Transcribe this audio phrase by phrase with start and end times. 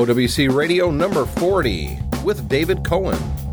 [0.00, 3.49] OWC Radio number 40 with David Cohen.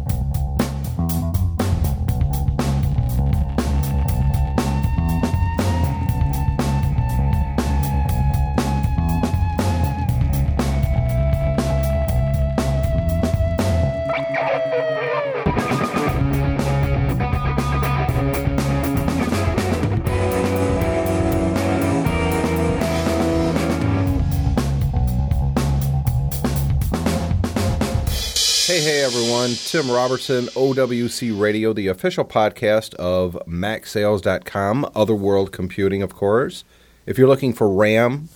[29.68, 36.64] Tim Robertson, OWC Radio, the official podcast of MacSales.com, Other World Computing, of course.
[37.06, 38.30] If you're looking for RAM,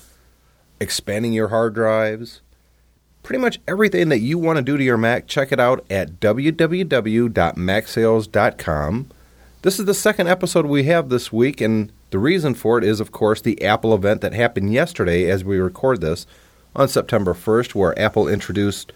[0.81, 2.41] expanding your hard drives,
[3.23, 6.19] pretty much everything that you want to do to your Mac, check it out at
[6.19, 9.09] www.macsales.com.
[9.61, 12.99] This is the second episode we have this week, and the reason for it is,
[12.99, 16.27] of course, the Apple event that happened yesterday as we record this
[16.75, 18.91] on September 1st, where Apple introduced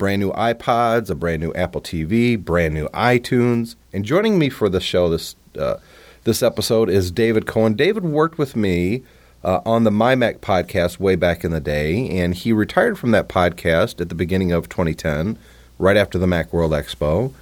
[0.00, 3.76] brand new iPods, a brand new Apple TV, brand new iTunes.
[3.92, 5.76] And joining me for the show this uh,
[6.24, 7.74] this episode is David Cohen.
[7.74, 9.02] David worked with me
[9.44, 13.28] uh, on the MyMac podcast way back in the day, and he retired from that
[13.28, 15.38] podcast at the beginning of 2010,
[15.78, 17.34] right after the Macworld Expo.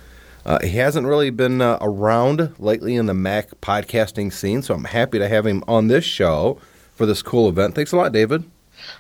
[0.45, 4.85] Uh, he hasn't really been uh, around lately in the Mac podcasting scene, so I'm
[4.85, 6.59] happy to have him on this show
[6.97, 7.77] for this cool event.
[7.77, 8.51] Thanks a lot, David.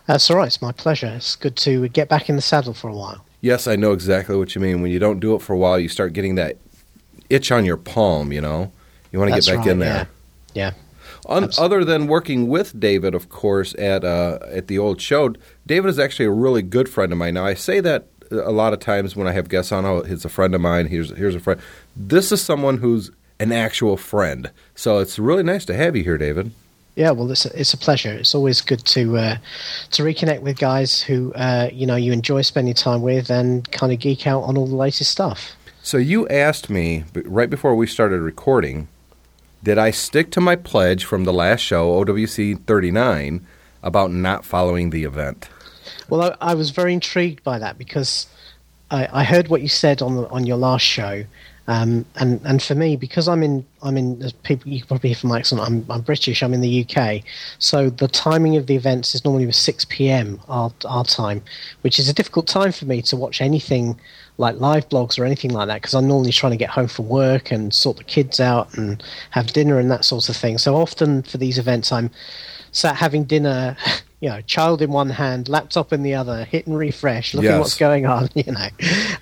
[0.06, 0.46] That's all right.
[0.46, 1.12] It's my pleasure.
[1.16, 3.24] It's good to get back in the saddle for a while.
[3.40, 4.82] Yes, I know exactly what you mean.
[4.82, 6.56] When you don't do it for a while, you start getting that
[7.30, 8.72] itch on your palm, you know?
[9.12, 10.08] You want to get back right, in there.
[10.54, 10.72] Yeah.
[11.28, 11.48] yeah.
[11.58, 15.34] other than working with David, of course, at uh, at the old show,
[15.66, 17.34] David is actually a really good friend of mine.
[17.34, 20.24] Now, I say that a lot of times when I have guests on, oh, he's
[20.24, 21.60] a friend of mine, here's, here's a friend.
[21.96, 24.50] This is someone who's an actual friend.
[24.74, 26.52] So it's really nice to have you here, David.
[26.98, 28.12] Yeah, well, it's a, it's a pleasure.
[28.12, 29.36] It's always good to uh,
[29.92, 33.92] to reconnect with guys who uh, you know you enjoy spending time with and kind
[33.92, 35.52] of geek out on all the latest stuff.
[35.80, 38.88] So you asked me right before we started recording,
[39.62, 43.46] did I stick to my pledge from the last show, OWC 39,
[43.80, 45.48] about not following the event?
[46.08, 48.26] Well, I, I was very intrigued by that because
[48.90, 51.24] I, I heard what you said on the, on your last show,
[51.68, 55.18] um, and and for me, because I'm in I'm in people you can probably hear
[55.18, 55.60] from my accent.
[55.60, 56.42] I'm I'm British.
[56.42, 57.22] I'm in the UK,
[57.58, 60.40] so the timing of the events is normally 6 p.m.
[60.48, 61.42] our our time,
[61.82, 64.00] which is a difficult time for me to watch anything
[64.38, 67.08] like live blogs or anything like that because I'm normally trying to get home from
[67.08, 70.56] work and sort the kids out and have dinner and that sort of thing.
[70.56, 72.10] So often for these events, I'm
[72.72, 73.76] sat having dinner
[74.20, 77.58] you know, child in one hand, laptop in the other, hit and refresh, looking yes.
[77.60, 78.68] what's going on, you know.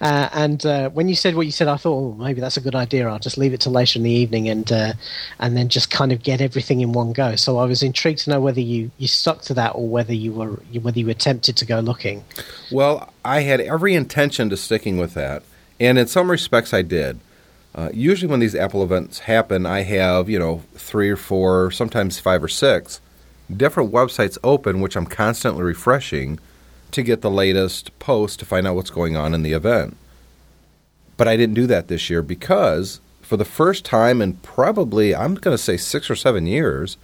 [0.01, 2.63] Uh, and uh, when you said what you said, I thought, oh, maybe that's a
[2.63, 3.07] good idea.
[3.07, 4.93] I'll just leave it till later in the evening and uh,
[5.39, 7.37] and then just kind of get everything in one go.
[7.37, 10.33] So I was intrigued to know whether you, you stuck to that or whether you
[10.33, 12.25] were whether you were tempted to go looking.
[12.73, 15.43] Well, I had every intention to sticking with that,
[15.79, 17.21] and in some respects, I did.
[17.75, 22.19] Uh, usually, when these Apple events happen, I have you know three or four, sometimes
[22.19, 23.03] five or six
[23.55, 26.39] different websites open, which I'm constantly refreshing
[26.93, 29.97] to get the latest post to find out what's going on in the event.
[31.17, 35.35] But I didn't do that this year because for the first time in probably, I'm
[35.35, 36.97] going to say six or seven years,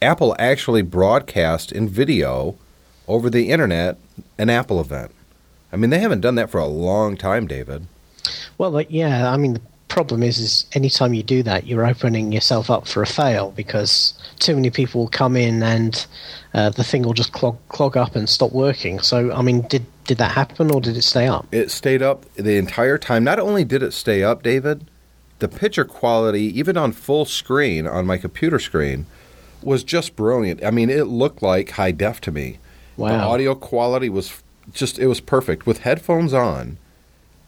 [0.00, 2.56] Apple actually broadcast in video
[3.06, 3.98] over the internet
[4.38, 5.12] an Apple event.
[5.72, 7.86] I mean, they haven't done that for a long time, David.
[8.58, 9.58] Well, yeah, I mean,
[9.92, 14.14] problem is, is anytime you do that, you're opening yourself up for a fail because
[14.38, 16.06] too many people will come in and
[16.54, 19.00] uh, the thing will just clog clog up and stop working.
[19.00, 21.46] So, I mean, did did that happen or did it stay up?
[21.52, 23.22] It stayed up the entire time.
[23.22, 24.86] Not only did it stay up, David,
[25.40, 29.06] the picture quality, even on full screen on my computer screen,
[29.62, 30.64] was just brilliant.
[30.64, 32.58] I mean, it looked like high def to me.
[32.96, 33.08] Wow.
[33.08, 34.42] The audio quality was
[34.72, 36.78] just it was perfect with headphones on.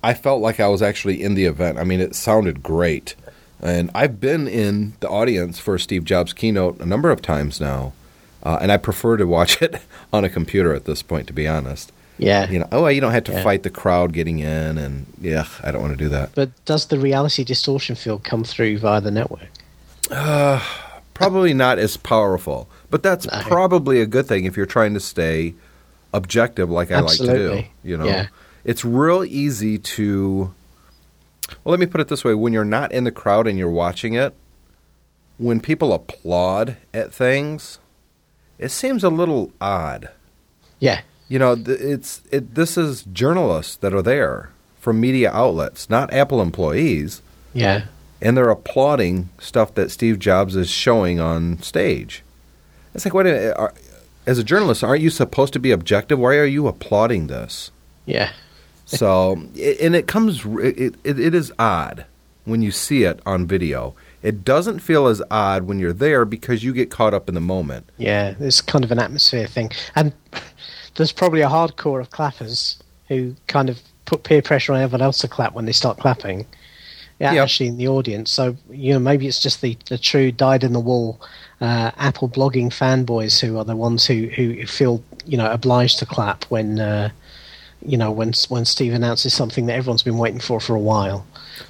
[0.04, 1.78] I felt like I was actually in the event.
[1.78, 3.15] I mean, it sounded great.
[3.62, 7.94] And I've been in the audience for Steve Jobs' keynote a number of times now,
[8.42, 9.81] uh, and I prefer to watch it
[10.12, 11.91] on a computer at this point, to be honest.
[12.19, 12.50] Yeah.
[12.50, 13.42] You know, oh, you don't have to yeah.
[13.42, 16.34] fight the crowd getting in, and yeah, I don't want to do that.
[16.34, 19.48] But does the reality distortion field come through via the network?
[20.10, 20.62] Uh,
[21.15, 23.41] probably not as powerful, but that's no.
[23.41, 25.54] probably a good thing if you're trying to stay
[26.12, 27.48] objective, like I Absolutely.
[27.48, 27.89] like to do.
[27.89, 28.27] You know, yeah.
[28.65, 30.55] It's real easy to
[31.63, 33.71] well, let me put it this way when you're not in the crowd and you're
[33.71, 34.34] watching it,
[35.39, 37.78] when people applaud at things,
[38.59, 40.11] it seems a little odd.
[40.78, 41.03] Yeah.
[41.28, 46.41] You know, it's it, this is journalists that are there from media outlets, not Apple
[46.41, 47.22] employees.
[47.53, 47.87] Yeah.
[48.21, 52.22] And they're applauding stuff that Steve Jobs is showing on stage.
[52.95, 53.75] It's like, wait a minute, are,
[54.27, 56.19] as a journalist, aren't you supposed to be objective?
[56.19, 57.71] Why are you applauding this?
[58.07, 58.31] Yeah.
[58.86, 62.04] So, and it comes, it, it, it is odd
[62.45, 63.95] when you see it on video.
[64.22, 67.41] It doesn't feel as odd when you're there because you get caught up in the
[67.41, 67.89] moment.
[67.98, 69.71] Yeah, it's kind of an atmosphere thing.
[69.95, 70.13] And
[70.97, 72.78] there's probably a hardcore of clappers
[73.09, 76.47] who kind of put peer pressure on everyone else to clap when they start clapping.
[77.21, 77.42] Yeah, Yep.
[77.45, 78.31] actually in the audience.
[78.33, 81.21] So, you know, maybe it's just the, the true dyed in the wool
[81.60, 86.07] uh, Apple blogging fanboys who are the ones who, who feel, you know, obliged to
[86.07, 87.10] clap when, uh,
[87.84, 91.27] you know, when when Steve announces something that everyone's been waiting for for a while.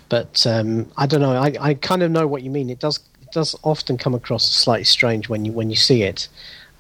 [0.09, 1.35] But um, I don't know.
[1.35, 2.71] I, I kind of know what you mean.
[2.71, 6.29] It does it does often come across slightly strange when you when you see it.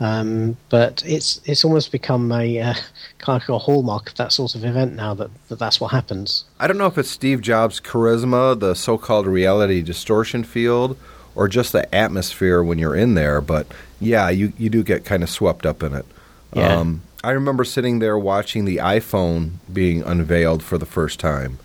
[0.00, 2.74] Um, but it's it's almost become a uh,
[3.18, 6.44] kind of a hallmark of that sort of event now that, that that's what happens.
[6.58, 10.98] I don't know if it's Steve Jobs' charisma, the so called reality distortion field,
[11.34, 13.66] or just the atmosphere when you're in there, but
[14.00, 16.06] yeah, you, you do get kind of swept up in it.
[16.54, 16.76] Yeah.
[16.76, 21.58] Um, I remember sitting there watching the iPhone being unveiled for the first time,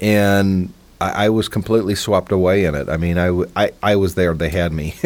[0.00, 2.88] and I, I was completely swept away in it.
[2.88, 4.94] I mean, I, w- I, I was there, they had me.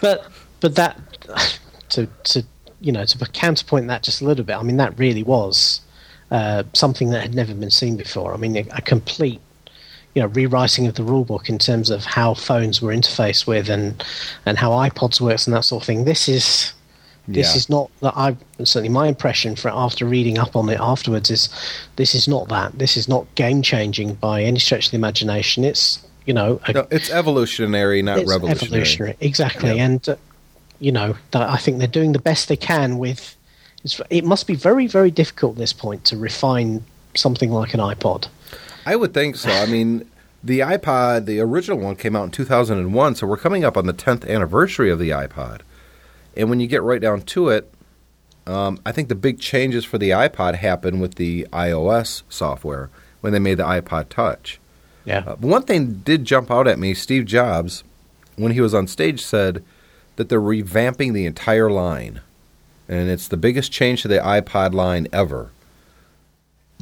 [0.00, 0.26] But
[0.60, 0.98] but that
[1.90, 2.44] to to
[2.80, 4.56] you know to counterpoint that just a little bit.
[4.56, 5.80] I mean that really was
[6.30, 8.34] uh, something that had never been seen before.
[8.34, 9.40] I mean a, a complete
[10.14, 13.68] you know rewriting of the rule book in terms of how phones were interfaced with
[13.68, 14.04] and
[14.46, 16.04] and how iPods works and that sort of thing.
[16.04, 16.72] This is
[17.28, 17.56] this Yeah.
[17.58, 21.48] is not that I certainly my impression for after reading up on it afterwards is
[21.96, 22.78] this is not that.
[22.78, 25.62] This is not game changing by any stretch of the imagination.
[25.62, 28.66] It's you know a, no, it's evolutionary, not it's revolutionary.
[28.66, 29.76] evolutionary, exactly.
[29.76, 29.84] Yeah.
[29.84, 30.16] And uh,
[30.80, 33.36] you know, that I think they're doing the best they can with.
[33.84, 36.84] It's, it must be very, very difficult at this point to refine
[37.14, 38.26] something like an iPod.
[38.86, 39.50] I would think so.
[39.50, 40.08] I mean,
[40.42, 43.92] the iPod, the original one, came out in 2001, so we're coming up on the
[43.92, 45.60] 10th anniversary of the iPod.
[46.38, 47.70] And when you get right down to it,
[48.46, 52.88] um, I think the big changes for the iPod happened with the iOS software
[53.20, 54.58] when they made the iPod Touch.
[55.04, 56.94] Yeah, Uh, one thing did jump out at me.
[56.94, 57.82] Steve Jobs,
[58.36, 59.62] when he was on stage, said
[60.16, 62.20] that they're revamping the entire line,
[62.88, 65.50] and it's the biggest change to the iPod line ever.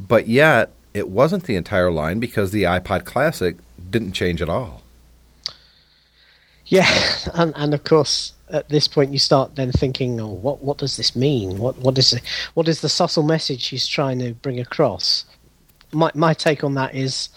[0.07, 3.57] But yet, it wasn't the entire line because the iPod Classic
[3.89, 4.83] didn't change at all.
[6.65, 6.89] yeah,
[7.33, 10.97] and and of course at this point you start then thinking, oh, what what does
[10.97, 11.57] this mean?
[11.57, 12.19] What what is
[12.53, 15.25] what is the subtle message he's trying to bring across?
[15.91, 17.29] My my take on that is,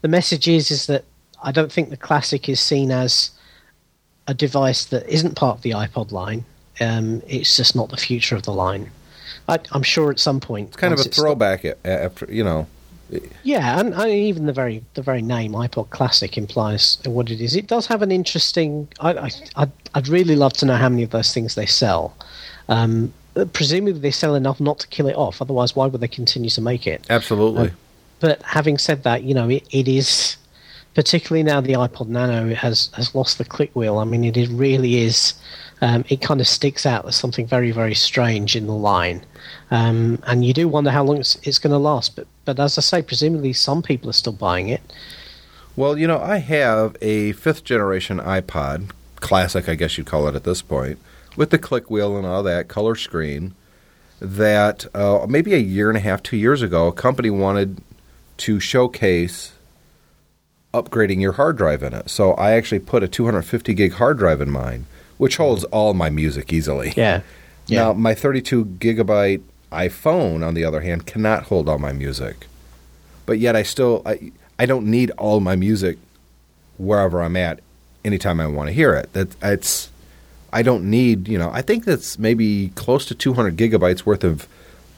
[0.00, 1.04] the message is is that
[1.42, 3.30] I don't think the classic is seen as
[4.26, 6.44] a device that isn't part of the iPod line.
[6.80, 8.90] Um, it's just not the future of the line.
[9.48, 12.66] I, I'm sure at some point It's kind of a throwback after, you know.
[13.42, 17.56] Yeah, and, and even the very the very name iPod Classic implies what it is.
[17.56, 18.88] It does have an interesting.
[19.00, 22.14] I, I I'd, I'd really love to know how many of those things they sell.
[22.68, 23.12] Um,
[23.52, 25.40] presumably they sell enough not to kill it off.
[25.40, 27.06] Otherwise, why would they continue to make it?
[27.08, 27.72] Absolutely.
[28.20, 30.36] But having said that, you know, it, it is
[30.94, 33.98] particularly now the iPod Nano has has lost the click wheel.
[33.98, 35.34] I mean, it is, really is.
[35.80, 39.24] Um, it kind of sticks out as something very very strange in the line,
[39.70, 42.16] um, and you do wonder how long it's, it's going to last.
[42.16, 44.82] But but as I say, presumably some people are still buying it.
[45.76, 48.90] Well, you know, I have a fifth generation iPod,
[49.20, 50.98] classic, I guess you'd call it at this point,
[51.36, 53.54] with the click wheel and all that, color screen,
[54.20, 57.80] that uh, maybe a year and a half, two years ago, a company wanted
[58.38, 59.52] to showcase
[60.74, 62.10] upgrading your hard drive in it.
[62.10, 64.86] So I actually put a 250 gig hard drive in mine,
[65.18, 66.94] which holds all my music easily.
[67.66, 72.46] Yeah, Now, my 32 gigabyte iPhone, on the other hand, cannot hold all my music.
[73.26, 75.98] But yet, I still I, I don't need all my music
[76.78, 77.60] wherever I'm at,
[78.04, 79.12] anytime I want to hear it.
[79.12, 79.90] That it's
[80.52, 81.50] I don't need you know.
[81.52, 84.48] I think that's maybe close to 200 gigabytes worth of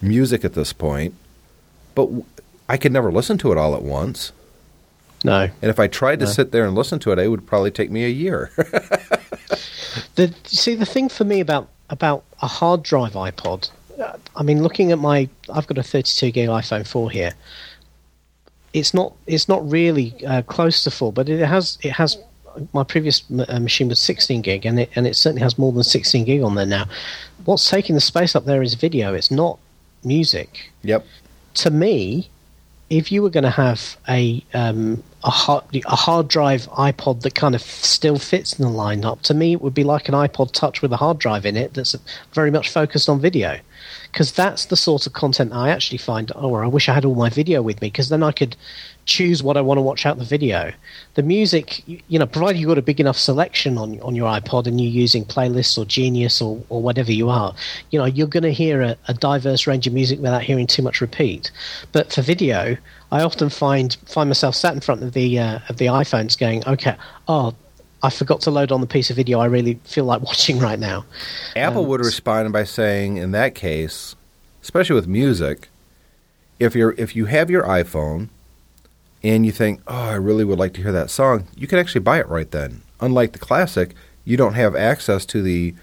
[0.00, 1.14] music at this point.
[1.96, 2.08] But
[2.68, 4.30] I could never listen to it all at once.
[5.24, 5.42] No.
[5.62, 6.30] And if I tried to No.
[6.32, 8.50] sit there and listen to it, it would probably take me a year.
[10.14, 13.70] The see the thing for me about about a hard drive iPod.
[14.00, 17.32] uh, I mean, looking at my, I've got a 32 gig iPhone 4 here.
[18.72, 22.16] It's not it's not really uh, close to full, but it has it has.
[22.72, 25.72] My previous m- uh, machine was 16 gig, and it and it certainly has more
[25.72, 26.86] than 16 gig on there now.
[27.44, 29.12] What's taking the space up there is video.
[29.14, 29.58] It's not
[30.04, 31.04] music yep.
[31.54, 32.28] to me,
[32.90, 37.34] if you were going to have a um, a hard a hard drive iPod that
[37.34, 40.52] kind of still fits in the lineup, to me it would be like an iPod
[40.52, 41.94] Touch with a hard drive in it that's
[42.32, 43.58] very much focused on video.
[44.10, 46.30] because that's the sort of content I actually find.
[46.34, 48.56] Oh, I wish I had all my video with me because then I could
[49.06, 50.72] choose what I want to watch out the video.
[51.14, 54.66] The music, you, know, provided you've got a big enough selection on on your iPod
[54.66, 57.54] and you're using playlists or Genius or, or whatever you are,
[57.90, 60.82] you know, you're going to hear a, a diverse range of music without hearing too
[60.82, 61.50] much repeat.
[61.92, 62.76] But for video,
[63.12, 66.66] I often find find myself sat in front of the uh, of the iPhones, going,
[66.66, 66.96] okay,
[67.28, 67.54] oh.
[68.02, 70.78] I forgot to load on the piece of video I really feel like watching right
[70.78, 71.04] now.
[71.54, 74.16] Apple Um, would respond by saying, in that case,
[74.62, 75.68] especially with music,
[76.58, 78.28] if you're if you have your iPhone
[79.22, 82.00] and you think, oh, I really would like to hear that song, you can actually
[82.00, 82.82] buy it right then.
[83.00, 85.74] Unlike the classic, you don't have access to the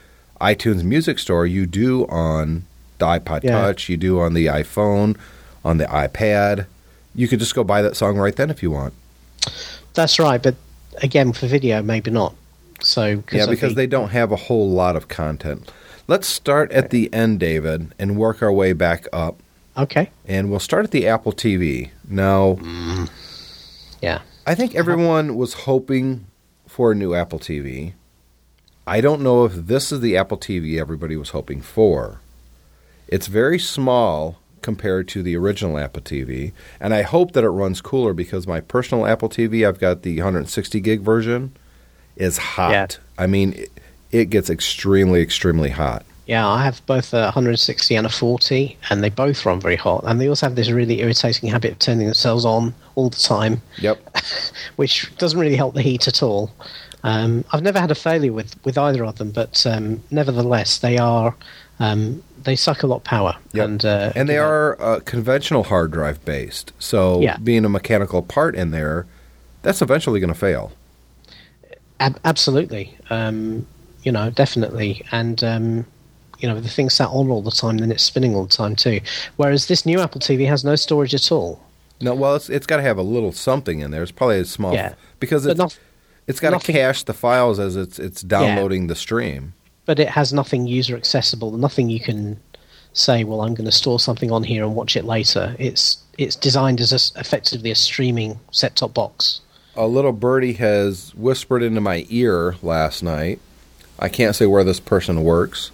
[0.41, 1.45] iTunes Music Store.
[1.45, 2.65] You do on
[2.97, 3.61] the iPod Yeah.
[3.61, 5.17] Touch, you do on the iPhone,
[5.63, 6.65] on the iPad.
[7.17, 8.93] You could just go buy that song right then if you want.
[9.95, 10.55] That's right, but
[11.01, 12.35] again, for video, maybe not.
[12.79, 15.71] So Yeah, because they don't have a whole lot of content.
[16.07, 19.41] Let's start at the end, David, and work our way back up.
[19.75, 21.89] okay, And we'll start at the Apple TV.
[22.07, 23.09] Now, mm.
[24.01, 26.27] yeah, I think everyone was hoping
[26.67, 27.93] for a new Apple TV.
[28.85, 32.21] I don't know if this is the Apple TV everybody was hoping for.
[33.07, 37.81] It's very small compared to the original Apple TV, and I hope that it runs
[37.81, 41.55] cooler because my personal Apple TV, I've got the 160 gig version,
[42.15, 42.71] is hot.
[42.71, 42.87] Yeah.
[43.17, 43.71] I mean, it,
[44.11, 46.05] it gets extremely, extremely hot.
[46.25, 46.47] yeah.
[46.47, 50.03] I have both a 160 and a 40, and they both run very hot.
[50.05, 53.61] And they also have this really irritating habit of turning themselves on all the time,
[53.79, 53.99] Yep.
[54.77, 56.51] which doesn't really help the heat at all.
[57.03, 60.97] Um, I've never had a failure with, with either of them, but um, nevertheless, they
[60.97, 61.35] are
[61.79, 63.65] um, they suck a lot of power, Yep.
[63.65, 66.71] and uh, and they are uh, conventional hard drive based.
[66.79, 67.37] So Yeah.
[67.37, 69.05] being a mechanical part in there,
[69.63, 70.71] that's eventually going to fail.
[71.99, 72.95] Ab- absolutely.
[73.09, 73.65] Um,
[74.03, 75.03] you know, definitely.
[75.11, 75.85] And, um,
[76.39, 78.75] you know, the thing sat on all the time, then it's spinning all the time
[78.75, 79.01] too.
[79.37, 81.59] Whereas this new Apple TV has no storage at all.
[81.99, 84.03] No, well, it's, it's got to have a little something in there.
[84.03, 84.93] It's probably a small Yeah.
[85.19, 85.77] because it's not-
[86.27, 89.53] it's got to cache the files as it's it's downloading the stream.
[89.87, 92.39] But it has nothing user accessible, nothing you can
[92.93, 95.55] say, well, I'm going to store something on here and watch it later.
[95.57, 99.41] It's it's designed as a effectively a streaming set top box.
[99.75, 103.39] A little birdie has whispered into my ear last night.
[103.99, 105.71] I can't say where this person works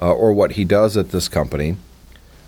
[0.00, 1.76] uh, or what he does at this company.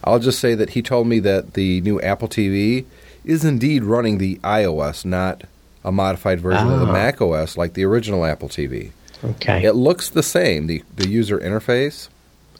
[0.05, 2.85] I'll just say that he told me that the new Apple TV
[3.25, 5.43] is indeed running the iOS, not
[5.85, 6.93] a modified version of the Ah.
[6.93, 8.93] Mac OS like the original Apple TV.
[9.25, 9.65] Okay.
[9.65, 12.09] It looks the same, the, the user interface,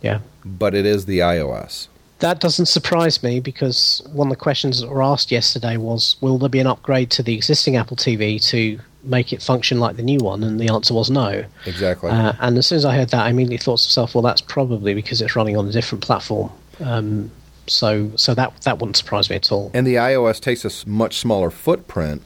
[0.03, 0.21] Yeah.
[0.45, 1.89] but it is the iOS.
[2.21, 6.39] That doesn't surprise me because one of the questions that were asked yesterday was Will
[6.39, 10.03] there be an upgrade to the existing Apple TV to make it function like the
[10.03, 10.43] new one?
[10.43, 11.45] And the answer was no.
[11.67, 12.11] Exactly.
[12.11, 14.41] Uh, and as soon as I heard that, I immediately thought to myself, well, that's
[14.41, 16.51] probably because it's running on a different platform.
[16.81, 17.31] Um,
[17.67, 19.71] so so that, that wouldn't surprise me at all.
[19.75, 22.23] and the iOS takes a much smaller footprint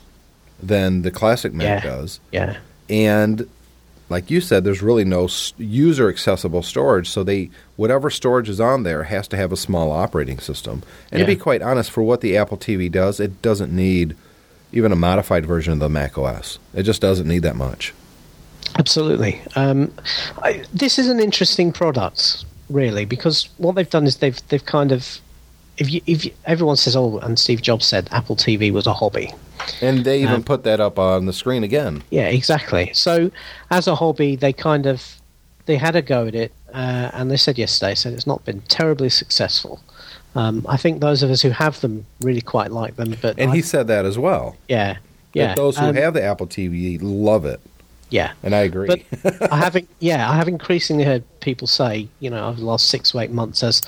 [0.62, 1.90] than the classic Mac Yeah.
[1.90, 2.20] does.
[2.30, 2.58] Yeah.
[2.88, 3.48] And
[4.10, 7.08] like you said, there's really no user accessible storage.
[7.08, 10.82] So they whatever storage is on there has to have a small operating system.
[11.10, 14.16] And to be quite honest, for what the Apple TV does, it doesn't need
[14.72, 16.58] even a modified version of the Mac OS.
[16.74, 17.94] It just doesn't need that much.
[18.76, 19.40] Absolutely.
[19.56, 19.92] Um,
[20.42, 24.92] I, this is an interesting product, really, because what they've done is they've they've kind
[24.92, 25.20] of
[25.80, 28.92] if you if you, everyone says oh, and Steve Jobs said Apple TV was a
[28.92, 29.32] hobby.
[29.82, 32.02] And they even Um, put that up on the screen again.
[32.10, 32.90] Yeah, exactly.
[32.94, 33.30] So
[33.70, 35.16] as a hobby, they kind of
[35.66, 38.60] they had a go at it, uh, and they said yesterday said it's not been
[38.62, 39.80] terribly successful.
[40.34, 43.50] Um, I think those of us who have them really quite like them, but And
[43.50, 44.56] I- he said that as well.
[44.68, 44.96] yeah,
[45.34, 47.60] yeah, those who um, have the Apple TV love it.
[48.10, 48.32] Yeah.
[48.42, 49.06] And I agree.
[49.22, 52.88] But I have, yeah, I have increasingly heard people say, you know, over the last
[52.88, 53.82] six or eight months, as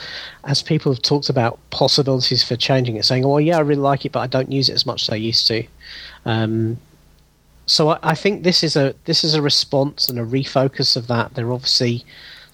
[0.44, 4.04] as people have talked about possibilities for changing it, saying, "Oh, yeah, I really like
[4.04, 5.64] it, but I don't use it as much as I used to."
[6.24, 6.78] Um,
[7.66, 11.08] so I, I think this is a this is a response and a refocus of
[11.08, 11.34] that.
[11.34, 12.04] They're obviously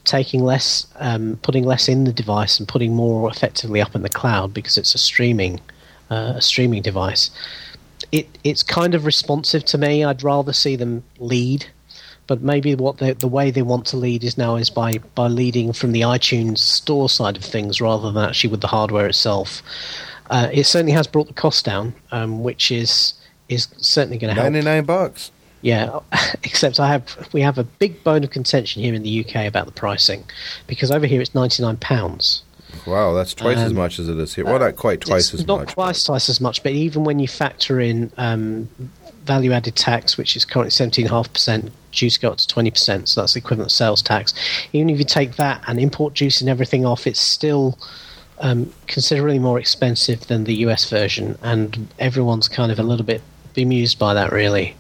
[0.05, 4.09] taking less, um, putting less in the device and putting more effectively up in the
[4.09, 5.61] cloud because it's a streaming
[6.11, 7.31] uh, a streaming device.
[8.11, 10.05] It it's kind of responsive to me.
[10.05, 11.67] I'd rather see them lead
[12.29, 15.27] but maybe what they, the way they want to lead is now is by by
[15.27, 19.63] leading from the iTunes store side of things rather than actually with the hardware itself.
[20.31, 23.15] Uh, it certainly has brought the cost down, um, which is
[23.49, 24.53] is certainly going to help.
[24.53, 25.33] Ninety nine bucks.
[25.63, 25.99] Yeah,
[26.45, 29.65] except I have we have a big bone of contention here in the UK about
[29.65, 30.25] the pricing
[30.67, 32.43] because over here it's ninety nine pounds.
[32.89, 34.45] Wow, that's twice as Um, much as it is here.
[34.45, 35.73] Well, not quite twice as not much.
[35.75, 38.69] twice twice as much, but even when you factor in um,
[39.25, 43.09] value added tax, which is currently seventeen half percent, juice to go up to 20%,
[43.09, 44.35] so that's the equivalent sales tax.
[44.73, 47.79] Even if you take that and import juice and everything off, it's still
[48.41, 53.21] um, considerably more expensive than the US version, and everyone's kind of a little bit
[53.55, 54.77] bemused by that, really.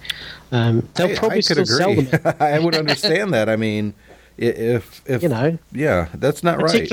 [0.52, 2.06] Um, they'll I, probably I could still agree.
[2.06, 2.36] sell them.
[2.40, 3.48] I would understand that.
[3.48, 3.92] I mean,
[4.38, 5.58] if if You know.
[5.72, 6.90] yeah, that's not right.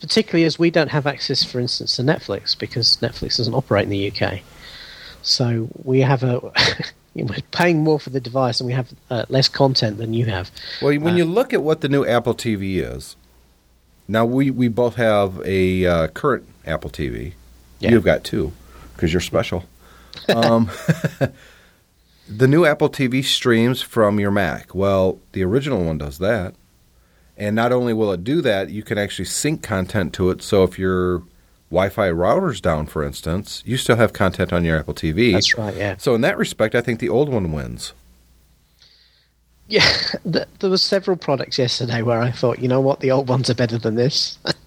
[0.00, 3.90] Particularly, as we don't have access, for instance, to Netflix because Netflix doesn't operate in
[3.90, 4.40] the UK.
[5.22, 6.40] So we have a
[7.14, 10.50] we're paying more for the device and we have uh, less content than you have.
[10.80, 13.16] Well, when Uh, you look at what the new Apple TV is,
[14.06, 17.32] now we, we both have a uh, current Apple TV.
[17.80, 17.90] Yeah.
[17.90, 18.52] You've got two
[18.94, 19.64] because you're special.
[20.28, 20.70] um,
[22.28, 24.74] the new Apple TV streams from your Mac.
[24.74, 26.54] Well, the original one does that.
[27.38, 30.42] And not only will it do that, you can actually sync content to it.
[30.42, 31.22] So if your
[31.70, 35.32] Wi Fi router's down, for instance, you still have content on your Apple TV.
[35.32, 35.76] That's right.
[35.76, 35.96] Yeah.
[35.98, 37.92] So in that respect, I think the old one wins.
[39.68, 39.86] Yeah,
[40.24, 43.54] there were several products yesterday where I thought, you know what, the old ones are
[43.54, 44.38] better than this,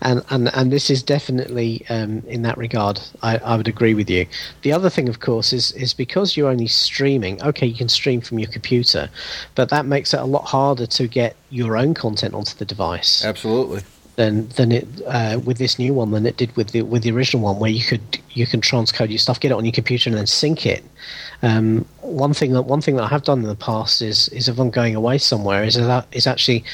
[0.00, 3.00] and and and this is definitely um, in that regard.
[3.22, 4.26] I, I would agree with you.
[4.62, 7.42] The other thing, of course, is is because you're only streaming.
[7.42, 9.10] Okay, you can stream from your computer,
[9.54, 13.24] but that makes it a lot harder to get your own content onto the device
[13.24, 13.82] Absolutely.
[14.16, 17.10] than than it uh, with this new one than it did with the with the
[17.10, 20.08] original one, where you could you can transcode your stuff, get it on your computer,
[20.08, 20.82] and then sync it.
[21.42, 24.48] Um, one thing that one thing that I have done in the past is is
[24.48, 26.64] if I'm going away somewhere, is that is actually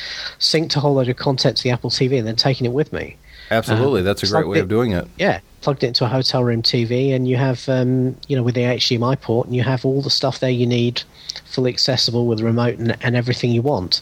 [0.41, 2.93] synced a whole load of content to the Apple TV and then taking it with
[2.93, 3.17] me.
[3.51, 4.01] Absolutely.
[4.01, 5.07] Um, That's a great way the- of doing it.
[5.19, 8.57] Yeah, plugged it into a hotel room TV, and you have um, you know with
[8.57, 11.03] the HDMI port, and you have all the stuff there you need,
[11.45, 14.01] fully accessible with a remote and, and everything you want.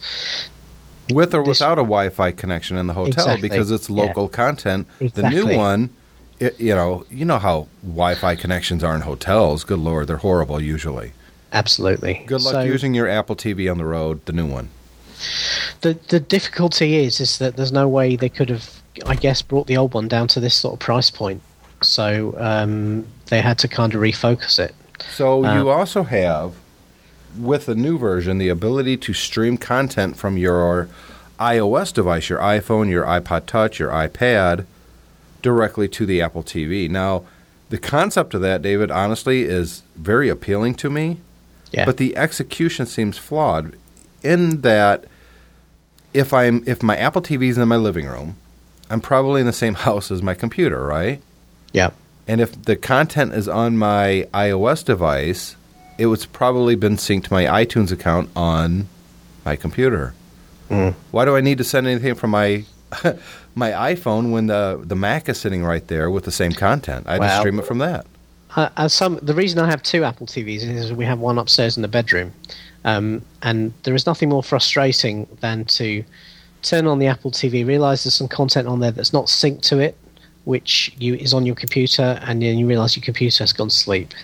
[1.13, 3.49] With or without a Wi-Fi connection in the hotel, Exactly.
[3.51, 4.05] because it's Yeah.
[4.05, 4.87] local content.
[4.99, 5.91] The new one,
[6.47, 9.65] it, you know, you know how Wi-Fi connections are in hotels.
[9.65, 11.13] Good lord, they're horrible usually.
[11.53, 12.25] Absolutely.
[12.27, 14.25] Good luck So- using your Apple TV on the road.
[14.27, 14.69] The new one.
[15.83, 18.69] the the difficulty is is that there's no way they could have
[19.07, 21.41] I guess brought the old one down to this sort of price point.
[21.83, 24.75] So um, they had to kind of refocus it.
[25.13, 26.53] So Uh, you also have,
[27.39, 30.89] with the new version, the ability to stream content from your
[31.39, 34.65] iOS device, your iPhone, your iPod Touch, your iPad,
[35.45, 36.91] directly to the Apple TV.
[36.91, 37.23] Now,
[37.69, 41.19] the concept of that, David, honestly, is very appealing to me.
[41.71, 41.85] Yeah.
[41.85, 43.77] But the execution seems flawed
[44.23, 45.05] in that
[46.15, 48.37] if I'm if my Apple TV is in my living room,
[48.89, 51.21] I'm probably in the same house as my computer, right?
[51.73, 51.91] yeah.
[52.27, 55.57] And if the content is on my iOS device,
[55.99, 58.89] it was probably been synced to my iTunes account on
[59.45, 60.15] my computer.
[60.71, 60.95] Mm.
[61.11, 62.65] Why do I need to send anything from my
[63.55, 67.07] my iPhone when the the Mac is sitting right there with the same content?
[67.07, 68.07] I just stream it from that.
[68.57, 71.77] Uh, as some, the reason I have two Apple TVs is we have one upstairs
[71.77, 72.33] in the bedroom,
[72.85, 76.05] um, and there is nothing more frustrating than to
[76.63, 79.79] turn on the Apple TV, realize there's some content on there that's not synced to
[79.79, 79.97] it,
[80.45, 83.75] which you is on your computer, and then you realize your computer has gone to
[83.75, 84.15] sleep.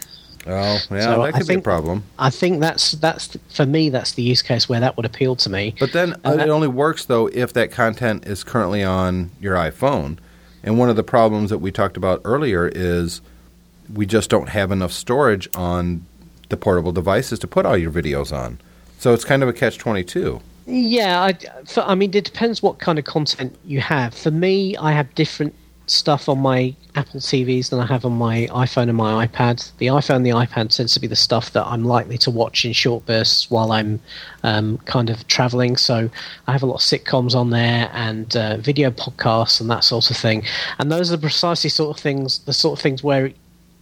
[0.47, 2.03] Oh, yeah, So that I could be a think- problem.
[2.19, 5.51] I think that's that's for me that's the use case where that would appeal to
[5.51, 5.75] me.
[5.79, 10.19] But then uh, it only works though if that content is currently on your iPhone.
[10.63, 13.21] And one of the problems that we talked about earlier is
[13.93, 16.05] we just don't have enough storage on
[16.49, 18.59] the portable devices to put all your videos on.
[18.99, 20.41] So it's kind of a catch 22.
[20.67, 21.33] Yeah, I,
[21.65, 24.15] for, I mean, it depends what kind of content you have.
[24.15, 25.55] For me, I have different
[25.91, 29.71] stuff on my Apple TVs than I have on my iPhone and my iPad.
[29.79, 32.65] The iPhone and the iPad tends to be the stuff that I'm likely to watch
[32.65, 34.01] in short bursts while I'm
[34.45, 35.77] um, kind of traveling.
[35.77, 36.09] So
[36.47, 40.11] I have a lot of sitcoms on there and uh, video podcasts and that sort
[40.11, 40.45] of thing.
[40.79, 43.33] And those are precisely sort of things, the sort of things where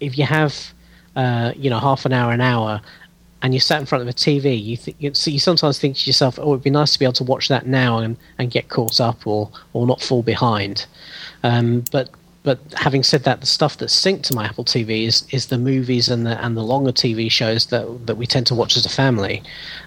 [0.00, 0.72] if you have,
[1.14, 2.80] uh, you know, half an hour, an hour,
[3.42, 6.07] and you're sat in front of a TV, you th- you, you sometimes think to
[6.07, 8.68] yourself, "Oh, it'd be nice to be able to watch that now and, and get
[8.68, 10.87] caught up or or not fall behind."
[11.42, 12.11] Um, but
[12.42, 15.59] but having said that, the stuff that's synced to my Apple TV is, is the
[15.59, 18.87] movies and the and the longer TV shows that that we tend to watch as
[18.87, 19.42] a family.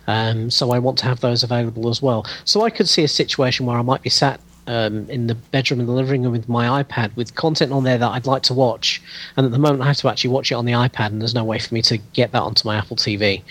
[0.07, 2.25] Um, so I want to have those available as well.
[2.45, 5.79] So I could see a situation where I might be sat um, in the bedroom
[5.79, 8.53] in the living room with my iPad with content on there that I'd like to
[8.53, 9.01] watch,
[9.37, 11.33] and at the moment I have to actually watch it on the iPad, and there's
[11.33, 13.41] no way for me to get that onto my Apple TV.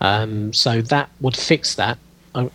[0.00, 1.98] Um, so that would fix that.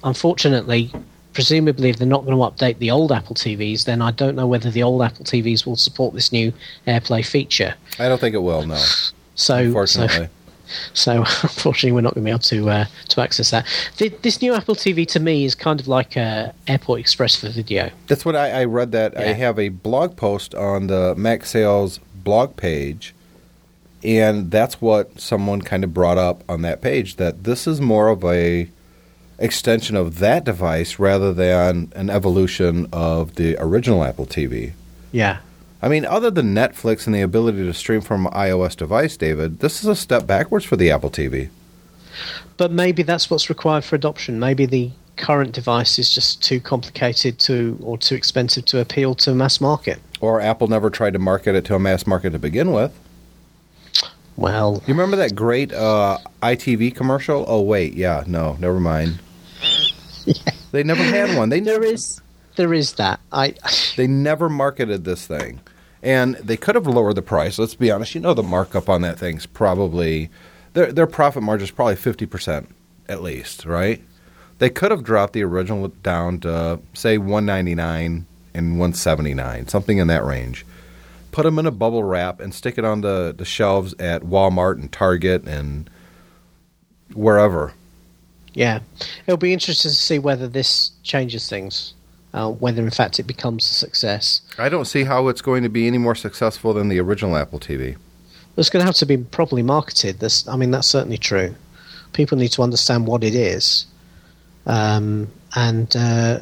[0.04, 0.92] Unfortunately,
[1.34, 4.48] presumably if they're not going to update the old Apple TVs, then I don't know
[4.48, 6.54] whether the old Apple TVs will support this new
[6.88, 7.74] AirPlay feature.
[8.00, 8.76] I don't think it will, no.
[8.76, 10.26] So, so Unfortunately.
[10.26, 10.30] so
[11.44, 13.66] unfortunately, we're not going to be able to uh, to access that.
[13.98, 17.50] Th- This new Apple TV to me is kind of like uh, Airport Express for
[17.50, 17.92] video.
[18.08, 19.18] That's what I, I read that.
[19.18, 23.14] I have a blog post on the Mac Sales blog page,
[24.04, 28.10] and that's what someone kind of brought up on that page that this is more
[28.10, 28.70] of a
[29.40, 34.74] extension of that device rather than an evolution of the original Apple TV.
[35.12, 35.40] Yeah.
[35.82, 39.60] I mean, other than Netflix and the ability to stream from an iOS device, David,
[39.60, 41.50] this is a step backwards for the Apple TV.
[42.58, 44.40] But maybe that's what's required for adoption.
[44.40, 49.34] Maybe the current device is just too complicated to or too expensive to appeal to
[49.34, 50.00] mass market.
[50.20, 52.94] Or Apple never tried to market it to a mass market to begin with.
[54.36, 57.44] Well, You remember that great uh, ITV commercial?
[57.48, 59.20] Oh wait, yeah, no, never mind.
[60.72, 61.50] They never had one.
[61.50, 62.22] They there never is
[62.56, 63.20] there is that.
[63.32, 63.56] I
[63.98, 65.60] they never marketed this thing,
[66.04, 67.60] and they could have lowered the price.
[67.60, 68.16] Let's be honest.
[68.16, 70.30] You know the markup on that thing's probably
[70.74, 72.70] their their profit margin is probably fifty percent
[73.08, 74.02] at least, right?
[74.60, 79.34] They could have dropped the original down to say one ninety nine and one seventy
[79.34, 80.66] nine, something in that range.
[81.32, 84.74] Put them in a bubble wrap and stick it on the, the shelves at Walmart
[84.74, 85.90] and Target and
[87.14, 87.74] wherever.
[88.54, 88.80] yeah,
[89.26, 91.94] it'll be interesting to see whether this changes things.
[92.34, 94.42] Uh, whether in fact it becomes a success.
[94.58, 97.60] I don't see how it's going to be any more successful than the original Apple
[97.60, 97.98] TV.
[98.56, 100.20] It's going to have to be properly marketed.
[100.20, 101.56] This, I mean, that's certainly true.
[102.14, 103.86] People need to understand what it is,
[104.66, 106.40] um, and uh,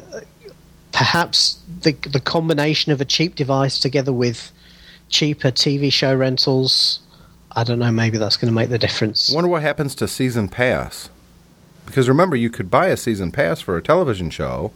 [0.92, 4.50] perhaps the the combination of a cheap device together with
[5.08, 7.00] cheaper TV show rentals.
[7.52, 7.90] I don't know.
[7.90, 9.32] Maybe that's going to make the difference.
[9.32, 11.08] I wonder what happens to season pass.
[11.86, 14.72] Because remember, you could buy a season pass for a television show,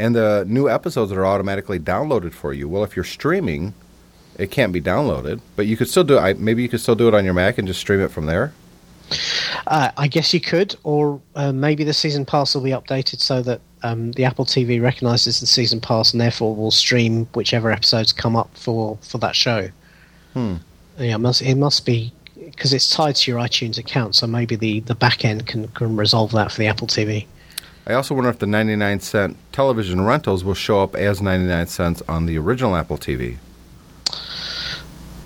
[0.00, 2.68] and the new episodes are automatically downloaded for you.
[2.68, 3.74] Well, if you're streaming,
[4.38, 6.18] it can't be downloaded, but you could still do.
[6.18, 8.24] I, maybe you could still do it on your Mac and just stream it from
[8.24, 8.54] there.
[9.66, 13.42] Uh, I guess you could, or uh, maybe the season pass will be updated so
[13.42, 18.12] that um, the Apple TV recognizes the season pass and therefore will stream whichever episodes
[18.12, 19.68] come up for, for that show.
[20.32, 20.56] Hmm.
[20.98, 24.56] Yeah, it must it must be because it's tied to your iTunes account, so maybe
[24.56, 27.26] the, the back end can, can resolve that for the Apple TV.
[27.86, 32.02] I also wonder if the 99 cent television rentals will show up as 99 cents
[32.08, 33.38] on the original Apple TV.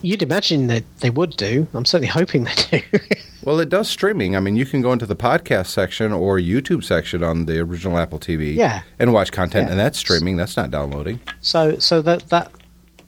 [0.02, 1.66] You'd imagine that they would do.
[1.72, 2.98] I'm certainly hoping they do.
[3.42, 4.36] Well, it does streaming.
[4.36, 7.98] I mean, you can go into the podcast section or YouTube section on the original
[7.98, 8.80] Apple TV Yeah.
[8.98, 9.72] and watch content, Yeah.
[9.72, 10.36] and that's streaming.
[10.38, 11.20] That's not downloading.
[11.42, 12.50] So so that that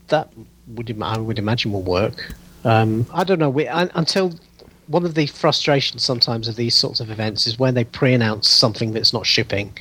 [0.09, 0.29] that
[0.67, 2.35] would I would imagine will work.
[2.65, 3.49] Um, I don't know.
[3.49, 4.35] We, un until
[4.89, 8.93] one of the frustrations sometimes of these sorts of events is when they pre-announce something
[8.93, 9.77] that's not shipping,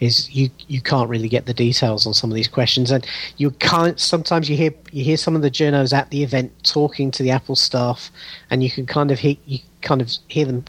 [0.00, 3.50] is you you can't really get the details on some of these questions, and you
[3.50, 4.00] can't.
[4.00, 7.30] Sometimes you hear you hear some of the journos at the event talking to the
[7.30, 8.10] Apple staff,
[8.50, 10.64] and you can kind of hear you kind of hear them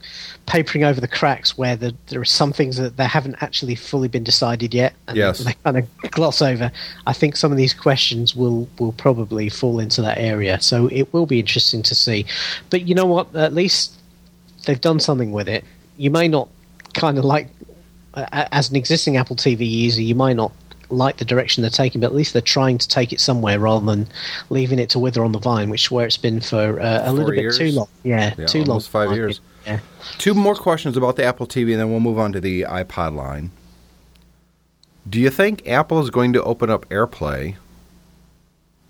[0.45, 4.07] papering over the cracks where the, there are some things that they haven't actually fully
[4.07, 5.39] been decided yet, and Yes.
[5.43, 6.71] they kind of gloss over.
[7.05, 11.11] I think some of these questions will will probably fall into that area, so it
[11.13, 12.25] will be interesting to see.
[12.69, 13.35] But you know what?
[13.35, 13.93] At least
[14.65, 15.63] they've done something with it.
[15.97, 16.47] You may not
[16.93, 17.47] kind of like,
[18.15, 20.51] as an existing Apple TV user, you might not
[20.89, 23.85] like the direction they're taking, but at least they're trying to take it somewhere rather
[23.85, 24.07] than
[24.49, 27.05] leaving it to wither on the vine, which is where it's been for uh, a
[27.05, 27.87] Four little bit too long.
[28.03, 28.69] Yeah, Yeah, too long.
[28.69, 29.41] almost five years.
[29.61, 29.81] opinion.
[30.17, 33.15] Two more questions about the Apple TV, and then we'll move on to the iPod
[33.15, 33.51] line.
[35.09, 37.55] Do you think Apple is going to open up AirPlay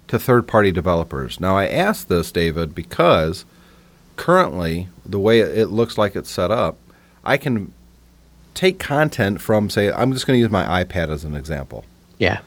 [0.08, 1.40] to third party developers?
[1.40, 3.46] Now, I ask this, David, because
[4.16, 6.78] currently, the way it looks like it's set up,
[7.24, 7.74] I can
[8.58, 11.86] take content from, say, I'm just going to use my iPad as an example.
[12.18, 12.40] Yeah.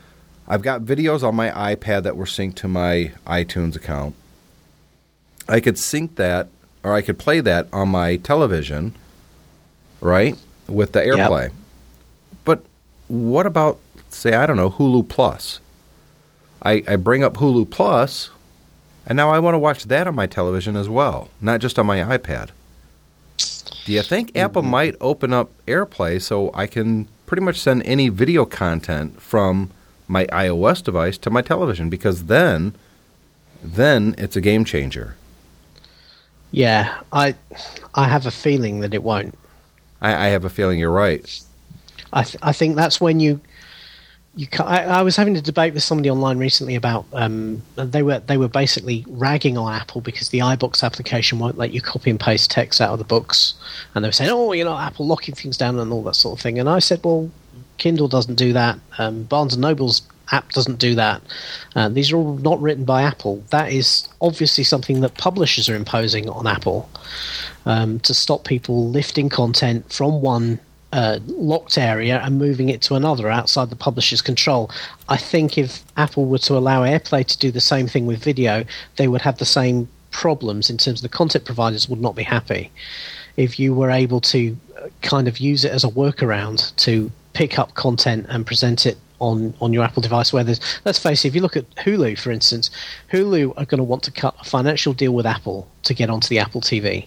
[0.49, 4.16] I've got videos on my iPad that were synced to my iTunes account.
[5.49, 6.49] I could sync that,
[6.83, 8.94] or I could play that on my television,
[10.01, 11.16] right, with the Yep.
[11.16, 11.53] AirPlay.
[12.44, 12.64] But
[13.07, 15.61] what about, say, I don't know, Hulu Plus?
[16.62, 18.31] I, I bring up Hulu Plus,
[19.07, 21.87] and now I want to watch that on my television as well, not just on
[21.87, 22.49] my iPad.
[23.85, 24.71] Do you think Apple mm-hmm.
[24.71, 29.71] might open up AirPlay so I can pretty much send any video content from
[30.09, 31.88] my iOS device to my television?
[31.88, 32.75] Because then,
[33.62, 35.16] then it's a game changer.
[36.53, 37.35] Yeah, I
[37.95, 39.38] I have a feeling that it won't.
[40.01, 41.43] I, I have a feeling you're right.
[42.12, 43.40] I th- I think that's when you
[44.40, 48.20] you I, I was having a debate with somebody online recently about um, they were
[48.20, 52.18] they were basically ragging on Apple because the iBooks application won't let you copy and
[52.18, 53.55] paste text out of the books,
[53.94, 56.38] and they were saying, oh, you know, Apple locking things down and all that sort
[56.38, 56.59] of thing.
[56.59, 57.31] And I said, well,
[57.76, 58.79] Kindle doesn't do that.
[58.96, 60.00] Um, Barnes and Noble's
[60.33, 61.20] app doesn't do that.
[61.76, 63.44] Uh, these are all not written by Apple.
[63.50, 66.88] That is obviously something that publishers are imposing on Apple
[67.66, 70.61] um, to stop people lifting content from one
[70.92, 74.70] uh, locked area and moving it to another outside the publisher's control.
[75.09, 78.64] I think if Apple were to allow AirPlay to do the same thing with video,
[78.96, 82.24] they would have the same problems in terms of the content providers would not be
[82.24, 82.70] happy.
[83.37, 84.57] If you were able to
[85.03, 89.55] kind of use it as a workaround to pick up content and present it on,
[89.61, 90.33] on your Apple device.
[90.33, 92.70] Where there's, let's face it, if you look at Hulu, for instance,
[93.12, 96.29] Hulu are going to want to cut a financial deal with Apple to get onto
[96.29, 97.07] the Apple TV,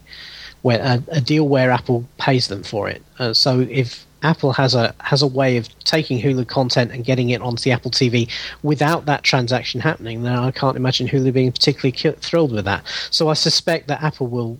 [0.64, 3.04] where a, a deal where Apple pays them for it.
[3.20, 7.30] Uh, so if Apple has a has a way of taking Hulu content and getting
[7.30, 8.32] it onto the Apple TV
[8.64, 12.84] without that transaction happening, then I can't imagine Hulu being particularly thrilled with that.
[13.12, 14.58] So I suspect that Apple will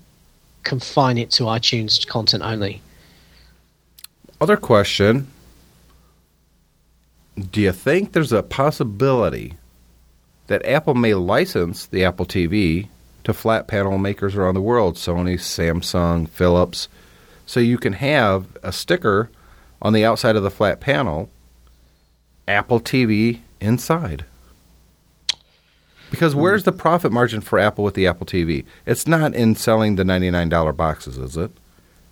[0.64, 2.82] confine it to iTunes content only.
[4.42, 5.28] Other question
[7.50, 9.54] Do you think there's a possibility
[10.48, 12.90] that Apple may license the Apple TV
[13.24, 16.88] to flat panel makers around the world Sony, Samsung, Philips
[17.46, 19.30] so you can have a sticker
[19.82, 21.30] on the outside of the flat panel
[22.48, 24.26] Apple TV inside?
[26.12, 28.66] Because where's the profit margin for Apple with the Apple TV?
[28.86, 31.52] It's not in selling the $99 boxes, is it?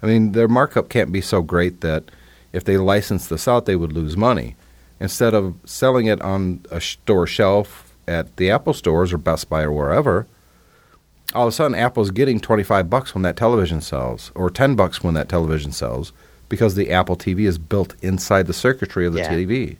[0.02, 2.06] I mean, their markup can't be so great that
[2.52, 4.56] if they licensed this out, they would lose money.
[5.00, 9.62] Instead of selling it on a store shelf at the Apple stores or Best Buy
[9.62, 10.26] or wherever,
[11.34, 15.04] all of a sudden Apple's getting 25 bucks when that television sells or 10 bucks
[15.04, 16.14] when that television sells
[16.50, 19.34] because the Apple TV is built inside the circuitry of the yeah.
[19.34, 19.78] TV.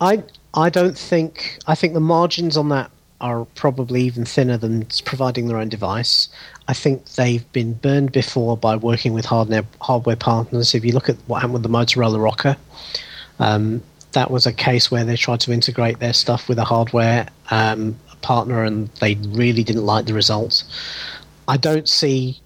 [0.00, 0.22] I
[0.54, 5.46] I don't think I think the margins on that are probably even thinner than providing
[5.46, 6.28] their own device.
[6.66, 10.74] I think they've been burned before by working with hardware, hardware partners.
[10.74, 12.56] If you look at what happened with the Motorola ROKR,
[13.38, 17.28] um, that was a case where they tried to integrate their stuff with a hardware
[17.52, 20.64] um, partner and they really didn't like the results.
[21.48, 22.40] I don't see.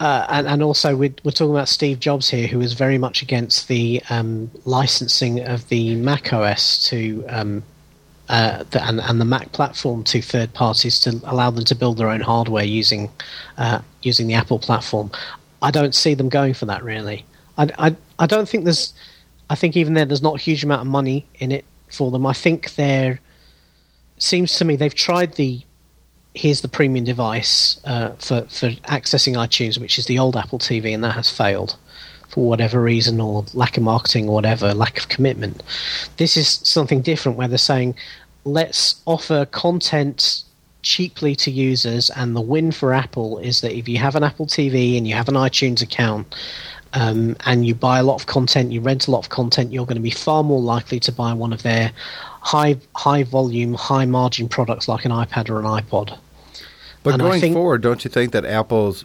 [0.00, 3.22] Uh, and, and, also, we're, we're, talking about Steve Jobs here, who is very much
[3.22, 7.62] against the um, licensing of the Mac OS to um,
[8.28, 11.98] uh, the, and, and, the Mac platform to third parties to allow them to build
[11.98, 13.10] their own hardware using
[13.58, 15.10] uh, using the Apple platform.
[15.60, 17.24] I don't see them going for that really.
[17.58, 18.94] I, I, I don't think there's.
[19.50, 22.24] I think even there, there's not a huge amount of money in it for them.
[22.26, 23.20] I think there
[24.22, 25.62] seems to me they've tried the
[26.34, 30.94] here's the premium device uh, for for accessing iTunes, which is the old Apple TV,
[30.94, 31.76] and that has failed
[32.28, 35.62] for whatever reason, or lack of marketing, or whatever, lack of commitment.
[36.16, 37.94] This is something different where they're saying,
[38.44, 40.44] let's offer content
[40.80, 44.46] cheaply to users, and the win for Apple is that if you have an Apple
[44.46, 46.34] TV and you have an iTunes account,
[46.94, 49.86] um, and you buy a lot of content, you rent a lot of content, you're
[49.86, 51.92] going to be far more likely to buy one of their
[52.40, 56.18] high high volume, high margin products like an iPad or an iPod.
[57.02, 59.04] But and going think, forward, don't you think that Apple's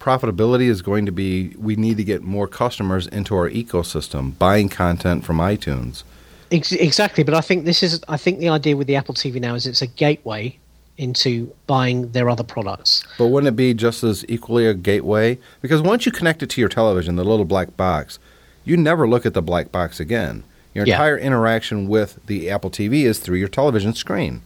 [0.00, 4.68] profitability is going to be we need to get more customers into our ecosystem, buying
[4.68, 6.02] content from iTunes?
[6.50, 9.54] exactly, but I think this is I think the idea with the Apple TV now
[9.54, 10.58] is it's a gateway
[10.98, 13.04] into buying their other products.
[13.16, 15.38] But wouldn't it be just as equally a gateway?
[15.62, 18.18] Because once you connect it to your television, the little black box,
[18.64, 20.44] you never look at the black box again.
[20.74, 20.94] Your yeah.
[20.94, 24.42] entire interaction with the Apple TV is through your television screen.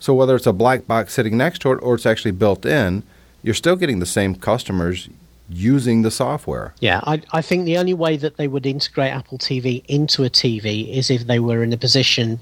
[0.00, 3.04] So whether it's a black box sitting next to it or it's actually built in,
[3.42, 5.08] you're still getting the same customers
[5.48, 6.74] using the software.
[6.80, 10.30] Yeah, I, I think the only way that they would integrate Apple TV into a
[10.30, 12.40] TV is if they were in a position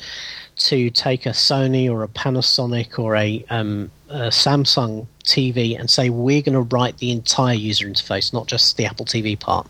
[0.61, 6.11] to take a Sony or a Panasonic or a, um, a Samsung TV and say,
[6.11, 9.67] we're going to write the entire user interface, not just the Apple TV part.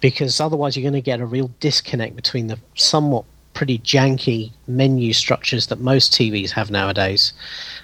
[0.00, 5.12] Because otherwise, you're going to get a real disconnect between the somewhat pretty janky menu
[5.12, 7.32] structures that most TVs have nowadays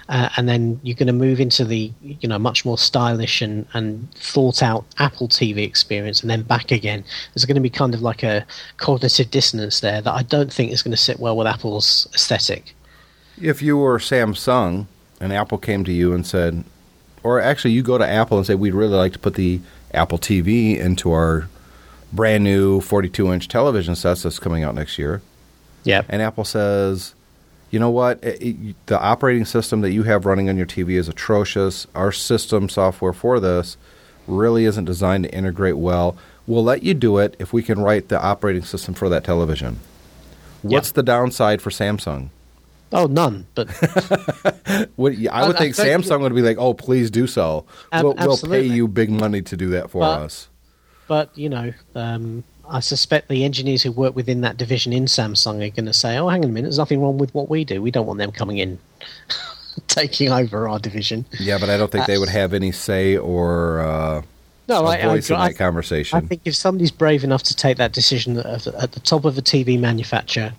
[0.09, 3.67] uh, and then you're going to move into the you know much more stylish and,
[3.73, 7.03] and thought out Apple TV experience, and then back again.
[7.33, 8.45] There's going to be kind of like a
[8.77, 12.73] cognitive dissonance there that I don't think is going to sit well with Apple's aesthetic.
[13.39, 14.87] If you were Samsung
[15.21, 16.63] and Apple came to you and said,
[17.21, 19.61] or actually you go to Apple and say, we'd really like to put the
[19.93, 21.47] Apple TV into our
[22.11, 25.21] brand new 42 inch television sets that's coming out next year.
[25.83, 26.03] Yeah.
[26.09, 27.15] And Apple says,
[27.71, 28.23] you know what?
[28.23, 31.87] It, it, the operating system that you have running on your TV is atrocious.
[31.95, 33.77] Our system software for this
[34.27, 36.17] really isn't designed to integrate well.
[36.47, 39.79] We'll let you do it if we can write the operating system for that television.
[40.61, 42.29] What's the downside for Samsung?
[42.91, 43.45] Oh, none.
[43.53, 43.69] But
[44.95, 47.65] what, I would I, think I Samsung would be like, "Oh, please do so.
[47.91, 50.49] Ab- we'll, we'll, pay you big money to do that for but, us."
[51.07, 55.65] But you know, um, I suspect the engineers who work within that division in Samsung
[55.65, 57.65] are going to say, "Oh, hang on a minute, there's nothing wrong with what we
[57.65, 57.81] do.
[57.81, 58.79] We don't want them coming in,
[59.87, 63.17] taking over our division." Yeah, but I don't think uh, they would have any say
[63.17, 64.21] or uh,
[64.67, 66.17] no, I, voice I, in I, that conversation.
[66.17, 69.37] I think if somebody's brave enough to take that decision at, at the top of
[69.37, 70.53] a TV manufacturer,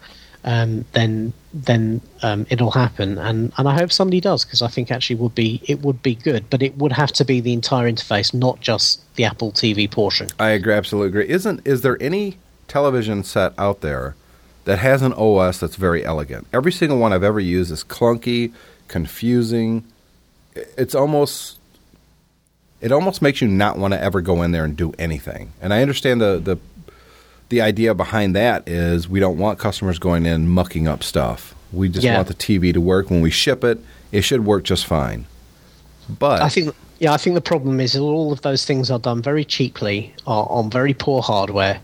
[0.45, 3.19] um, then then um, it'll happen.
[3.19, 6.15] And, and I hope somebody does because I think actually would be it would be
[6.15, 9.91] good, but it would have to be the entire interface, not just the Apple TV
[9.91, 10.29] portion.
[10.39, 11.29] I agree, absolutely agree.
[11.29, 14.15] Isn't is there any television set out there
[14.65, 16.47] that has an OS that's very elegant?
[16.53, 18.53] Every single one I've ever used is clunky,
[18.89, 19.85] confusing.
[20.55, 21.59] It's almost
[22.81, 25.53] it almost makes you not want to ever go in there and do anything.
[25.61, 26.59] And I understand the the
[27.51, 31.55] the idea behind that is we don't want customers going in mucking up stuff.
[31.73, 32.17] We just Yeah.
[32.17, 33.11] want the TV to work.
[33.11, 33.79] When we ship it,
[34.11, 35.27] it should work just fine.
[36.19, 39.23] But I think yeah, I think the problem is all of those things are done
[39.23, 41.81] very cheaply on very poor hardware.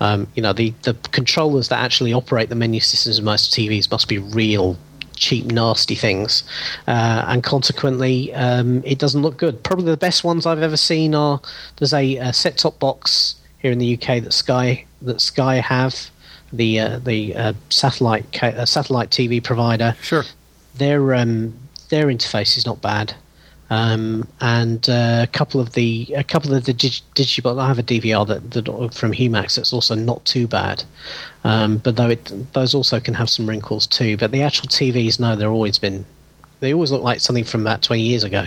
[0.00, 3.90] Um, you know, the, the controllers that actually operate the menu systems of most TVs
[3.90, 4.76] must be real
[5.16, 6.42] cheap, nasty things,
[6.88, 9.62] uh, and consequently, um, it doesn't look good.
[9.62, 11.40] Probably the best ones I've ever seen are
[11.76, 16.10] there's a, a set-top box here in the UK that Sky that Sky have,
[16.52, 20.24] the uh, the uh, satellite ca- uh, satellite TV provider sure.
[20.76, 21.54] their their um,
[21.90, 23.14] their interface is not bad,
[23.70, 27.58] um, and uh, a couple of the a couple of the dig- digital.
[27.58, 30.84] I have a DVR that, that from Humax that's also not too bad,
[31.42, 34.16] um, but though it those also can have some wrinkles too.
[34.16, 36.04] But the actual TVs, no, they're always been
[36.60, 38.46] they always look like something from about twenty years ago.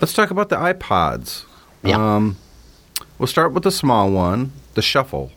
[0.00, 1.44] Let's talk about the iPods.
[1.82, 1.96] Yeah.
[1.96, 2.36] Um,
[3.18, 5.32] we'll start with the small one, the Shuffle.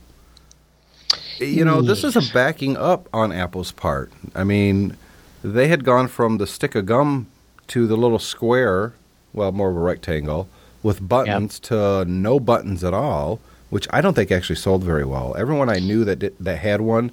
[1.39, 4.11] You know, this is a backing up on Apple's part.
[4.35, 4.95] I mean,
[5.43, 7.25] they had gone from the stick of gum
[7.69, 8.93] to the little square,
[9.33, 10.47] well, more of a rectangle,
[10.83, 13.39] with buttons to no buttons at all,
[13.71, 15.35] which I don't think actually sold very well.
[15.35, 17.11] Everyone I knew that did, that had one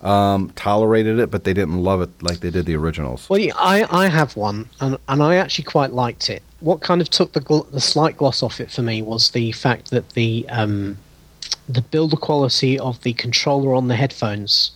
[0.00, 3.28] um, tolerated it, but they didn't love it like they did the originals.
[3.28, 6.44] Well, yeah, I, I have one, and, and I actually quite liked it.
[6.60, 9.50] What kind of took the, gl- the slight gloss off it for me was the
[9.50, 10.98] fact that the um,
[11.68, 14.72] the builder quality of the controller on the headphones,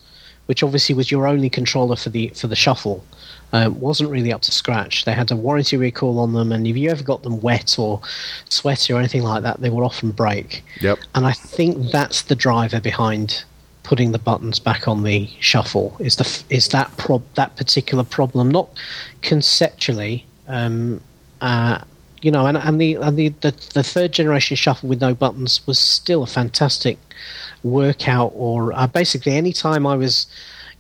[0.46, 3.04] which obviously was your only controller for the for the shuffle,
[3.52, 5.04] uh, wasn't really up to scratch.
[5.04, 8.00] They had a warranty recall on them, and if you ever got them wet or
[8.48, 10.64] sweaty or anything like that, they would often break.
[10.80, 10.98] Yep.
[11.14, 13.44] And I think that's the driver behind
[13.82, 15.96] putting the buttons back on the shuffle.
[15.98, 18.68] Is the is that prob that particular problem not
[19.22, 20.24] conceptually?
[20.48, 21.00] Um,
[21.40, 21.80] uh,
[22.22, 25.66] you know, and, and the and the, the the third generation shuffle with no buttons
[25.66, 26.98] was still a fantastic
[27.62, 28.32] workout.
[28.34, 30.26] Or uh, basically, any time I was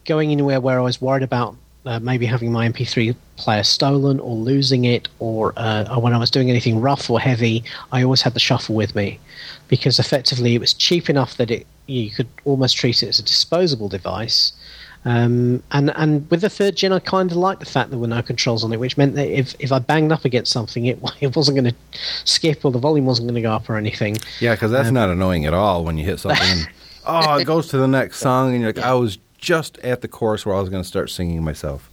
[0.04, 4.36] going anywhere where I was worried about uh, maybe having my MP3 player stolen or
[4.36, 8.22] losing it, or, uh, or when I was doing anything rough or heavy, I always
[8.22, 9.18] had the shuffle with me
[9.68, 13.22] because effectively it was cheap enough that it you could almost treat it as a
[13.22, 14.52] disposable device.
[15.04, 17.98] Um, and and with the third gen, I kind of liked the fact that there
[17.98, 20.86] were no controls on it, which meant that if, if I banged up against something,
[20.86, 23.76] it it wasn't going to skip or the volume wasn't going to go up or
[23.76, 24.18] anything.
[24.40, 26.46] Yeah, because that's not annoying at all when you hit something.
[26.48, 26.68] and,
[27.06, 30.08] oh, it goes to the next song, and you're like, I was just at the
[30.08, 31.90] chorus where I was going to start singing myself.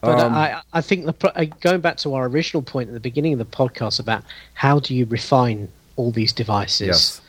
[0.00, 3.00] But Um, I, I think the uh, going back to our original point at the
[3.00, 4.22] beginning of the podcast about
[4.54, 7.20] how do you refine all these devices, Yes.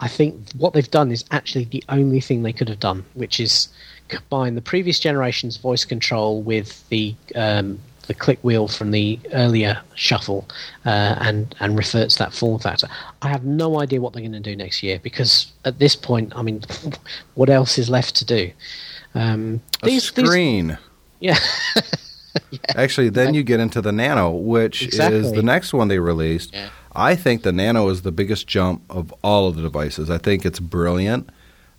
[0.00, 3.38] I think what they've done is actually the only thing they could have done, which
[3.40, 3.68] is
[4.08, 9.80] combine the previous generation's voice control with the um, the click wheel from the earlier
[9.94, 10.46] shuffle,
[10.84, 12.86] uh, and and reverts that form factor.
[13.22, 16.32] I have no idea what they're going to do next year because at this point,
[16.36, 16.62] I mean,
[17.34, 18.50] what else is left to do?
[19.14, 20.76] Um, A these, these- screen.
[21.20, 21.38] yeah.
[22.76, 26.52] Actually, then you get into the Nano, which is the next one they released.
[26.52, 26.68] Yeah.
[26.92, 30.10] I think the Nano is the biggest jump of all of the devices.
[30.10, 31.30] I think it's brilliant.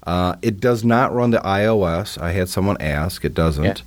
[0.05, 2.21] Uh, it does not run the iOS.
[2.21, 3.25] I had someone ask.
[3.25, 3.83] It doesn't.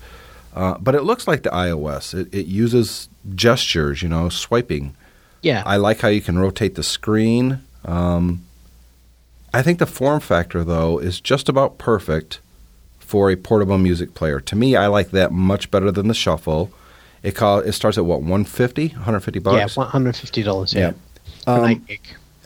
[0.55, 2.19] Uh, but it looks like the iOS.
[2.19, 4.97] It, it uses gestures, you know, swiping.
[5.43, 7.63] Yeah, I like how you can rotate the screen.
[7.85, 8.45] Um,
[9.55, 12.41] I think the form factor, though, is just about perfect
[12.99, 14.41] for a portable music player.
[14.41, 16.73] To me, I like that much better than the Shuffle.
[17.23, 19.77] It call, it starts at what 150, 150 yeah, bucks.
[19.77, 20.75] one hundred fifty dollars.
[20.75, 20.93] Yeah,
[21.47, 21.55] Yeah.
[21.55, 21.87] Um.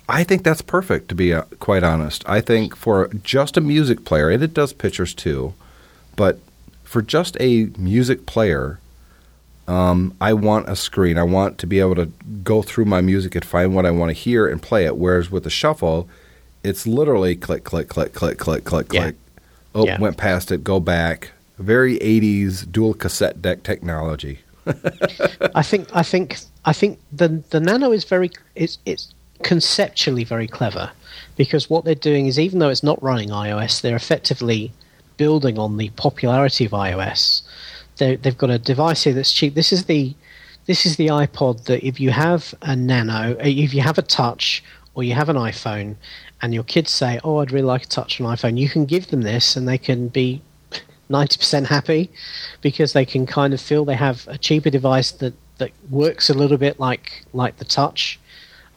[0.09, 2.23] I think that's perfect to be uh, quite honest.
[2.29, 5.55] I think for just a music player, and it does pictures too,
[6.17, 6.39] but
[6.85, 8.79] for just a music player,
[9.69, 11.17] um, I want a screen.
[11.17, 12.07] I want to be able to
[12.43, 14.97] go through my music and find what I want to hear and play it.
[14.97, 16.09] Whereas with the shuffle,
[16.65, 19.03] it's literally click, click, click, click, click, click, Yeah.
[19.03, 19.15] click.
[19.75, 19.99] Oh, Yeah.
[20.01, 21.31] went past it, go back.
[21.59, 24.41] Very 80s dual cassette deck technology.
[25.55, 30.47] I think I think I think the the Nano is very it's it's conceptually very
[30.47, 30.91] clever
[31.37, 34.73] because what they're doing is even though it's not running iOS, they're effectively
[35.17, 37.43] building on the popularity of iOS.
[37.99, 39.55] They they've got a device here that's cheap.
[39.55, 40.15] This is the
[40.67, 44.03] this is the iPod that if you have a Nano, uh, if you have a
[44.03, 44.63] Touch
[44.95, 45.97] or you have an iPhone,
[46.41, 49.09] and your kids say, "Oh, I'd really like a Touch on iPhone," you can give
[49.09, 50.43] them this, and they can be
[51.11, 52.11] 90% happy
[52.61, 56.35] because they can kind of feel they have a cheaper device that, that works a
[56.35, 58.19] little bit like like the touch.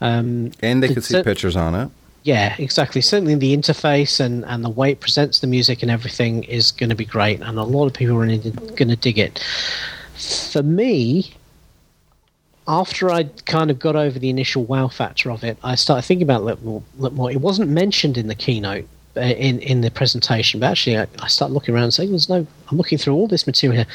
[0.02, 1.89] Um, And they the can see cer- pictures on it.
[2.24, 3.02] Yeah, exactly.
[3.02, 6.89] Certainly the interface and, and the way it presents the music and everything is going
[6.89, 9.43] to be great, and a lot of people are going to dig it.
[10.16, 11.34] For me,
[12.68, 16.24] after I kind of got over the initial wow factor of it, I started thinking
[16.24, 17.30] about it a little more.
[17.30, 18.88] It wasn't mentioned in the keynote,
[19.18, 22.28] uh, in in the presentation, but actually I, I started looking around and saying, "There's
[22.30, 23.88] no." I'm looking through all this material here.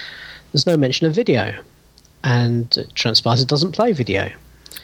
[0.53, 1.53] There's no mention of video,
[2.22, 4.30] and it transpires it doesn't play video.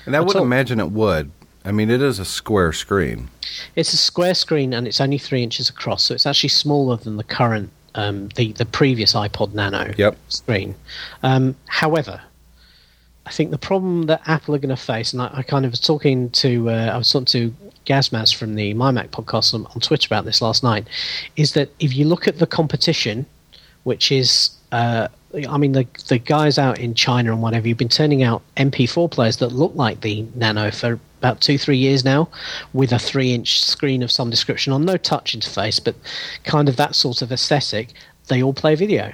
[0.07, 0.43] And I would all.
[0.43, 1.31] imagine it would.
[1.65, 3.29] I mean, it is a square screen.
[3.75, 7.17] It's a square screen and it's only three inches across, so it's actually smaller than
[7.17, 10.17] the current, um, the the previous iPod Nano Yep.
[10.29, 10.75] screen.
[11.23, 12.21] Um, however,
[13.25, 15.73] I think the problem that Apple are going to face, and I, I kind of
[15.73, 17.53] was talking to, uh, I was talking to
[17.85, 20.87] Gazmaz from the MyMac podcast on, on Twitter about this last night,
[21.35, 23.27] is that if you look at the competition,
[23.83, 25.09] which is, uh,
[25.49, 29.11] I mean, the the guys out in China and whatever, you've been turning out MP4
[29.11, 32.29] players that look like the Nano for about two, three years now,
[32.73, 35.95] with a three-inch screen of some description on no touch interface, but
[36.45, 37.89] kind of that sort of aesthetic.
[38.29, 39.13] They all play video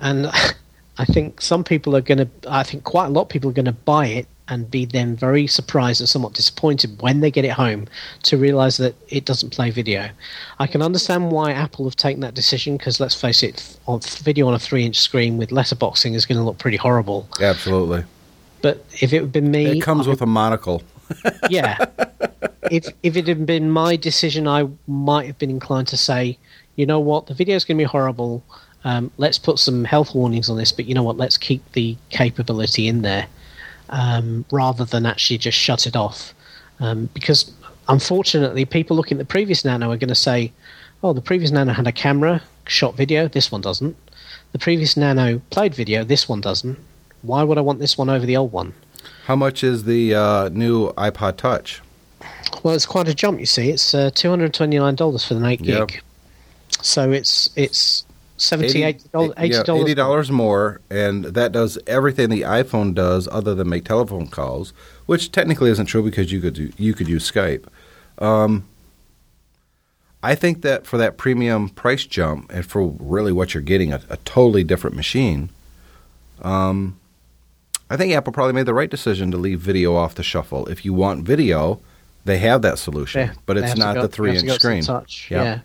[0.00, 0.30] and
[1.00, 2.28] I think some people are going to.
[2.46, 5.16] I think quite a lot of people are going to buy it and be then
[5.16, 7.86] very surprised and somewhat disappointed when they get it home
[8.24, 10.10] to realize that it doesn't play video.
[10.58, 14.46] I can understand why Apple have taken that decision because let's face it, on video
[14.46, 17.26] on a three-inch screen with letterboxing is going to look pretty horrible.
[17.40, 18.04] Absolutely.
[18.60, 20.82] But if it had been me, It comes I- with a monocle.
[21.48, 21.86] yeah.
[22.70, 26.36] if if it had been my decision, I might have been inclined to say,
[26.76, 28.44] you know what, the video is going to be horrible.
[28.84, 31.96] Um, let's put some health warnings on this, but you know what, let's keep the
[32.08, 33.26] capability in there
[33.90, 36.32] um, rather than actually just shut it off.
[36.78, 37.52] Um, because
[37.88, 40.52] unfortunately, people looking at the previous Nano are going to say,
[41.02, 43.96] oh, the previous Nano had a camera, shot video, this one doesn't.
[44.52, 46.78] The previous Nano played video, this one doesn't.
[47.22, 48.72] Why would I want this one over the old one?
[49.26, 51.82] How much is the uh, new iPod Touch?
[52.62, 53.40] Well, it's quite a jump.
[53.40, 55.88] You see, it's uh, two hundred twenty nine dollars for the eight Yep.
[55.88, 56.02] gig.
[56.82, 58.04] So it's it's
[58.40, 59.32] seventy eight dollars.
[59.38, 64.26] yeah, eighty dollars more, and that does everything the iPhone does, other than make telephone
[64.26, 64.72] calls,
[65.06, 67.64] which technically isn't true because you could do, you could use Skype.
[68.18, 68.66] Um,
[70.22, 74.00] I think that for that premium price jump, and for really what you're getting, a,
[74.10, 75.48] a totally different machine.
[76.42, 76.98] Um,
[77.88, 80.66] I think Apple probably made the right decision to leave video off the shuffle.
[80.66, 81.80] If you want video,
[82.24, 84.82] they have that solution, Yeah, but it's not go- the three inch screen.
[84.82, 85.30] Touch.
[85.30, 85.44] Yep.
[85.44, 85.60] Yeah.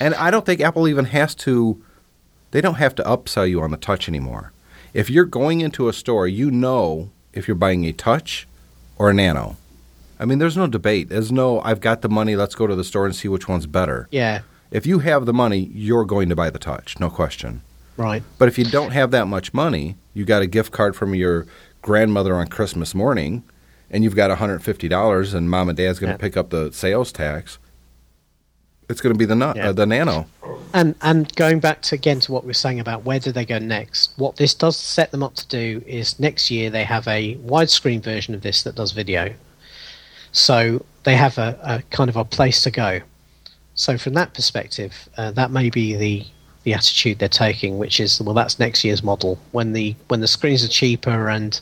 [0.00, 1.82] And I don't think Apple even has to.
[2.50, 4.52] They don't have to upsell you on the touch anymore.
[4.94, 8.48] If you're going into a store, you know if you're buying a touch
[8.96, 9.56] or a nano.
[10.18, 11.08] I mean, there's no debate.
[11.10, 13.66] There's no, I've got the money, let's go to the store and see which one's
[13.66, 14.08] better.
[14.10, 14.40] Yeah.
[14.70, 17.62] If you have the money, you're going to buy the touch, no question.
[17.96, 18.22] Right.
[18.38, 21.46] But if you don't have that much money, you got a gift card from your
[21.82, 23.44] grandmother on Christmas morning,
[23.90, 26.16] and you've got $150, and mom and dad's going to Yeah.
[26.28, 27.58] pick up the sales tax.
[28.88, 29.68] It's going to be the nu- Yeah.
[29.68, 30.26] uh, the nano.
[30.72, 33.44] And and going back to again to what we are saying about where do they
[33.44, 34.12] go next?
[34.16, 38.02] What this does set them up to do is next year they have a widescreen
[38.02, 39.34] version of this that does video.
[40.32, 43.00] So they have a, a kind of a place to go.
[43.74, 46.26] So from that perspective, uh, that may be the
[46.64, 50.28] the attitude they're taking, which is well, that's next year's model when the when the
[50.28, 51.60] screens are cheaper and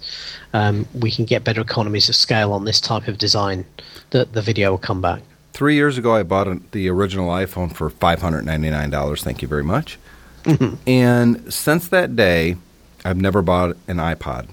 [0.52, 3.64] um, we can get better economies of scale on this type of design,
[4.10, 5.22] that the video will come back.
[5.56, 9.22] Three years ago, I bought an, the original iPhone for five hundred ninety nine dollars.
[9.24, 9.98] Thank you very much.
[10.86, 12.56] And since that day,
[13.06, 14.48] I've never bought an iPod.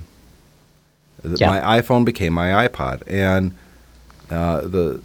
[1.26, 1.49] Yeah.
[1.49, 3.54] My iPhone became my iPod, and
[4.30, 5.01] uh, the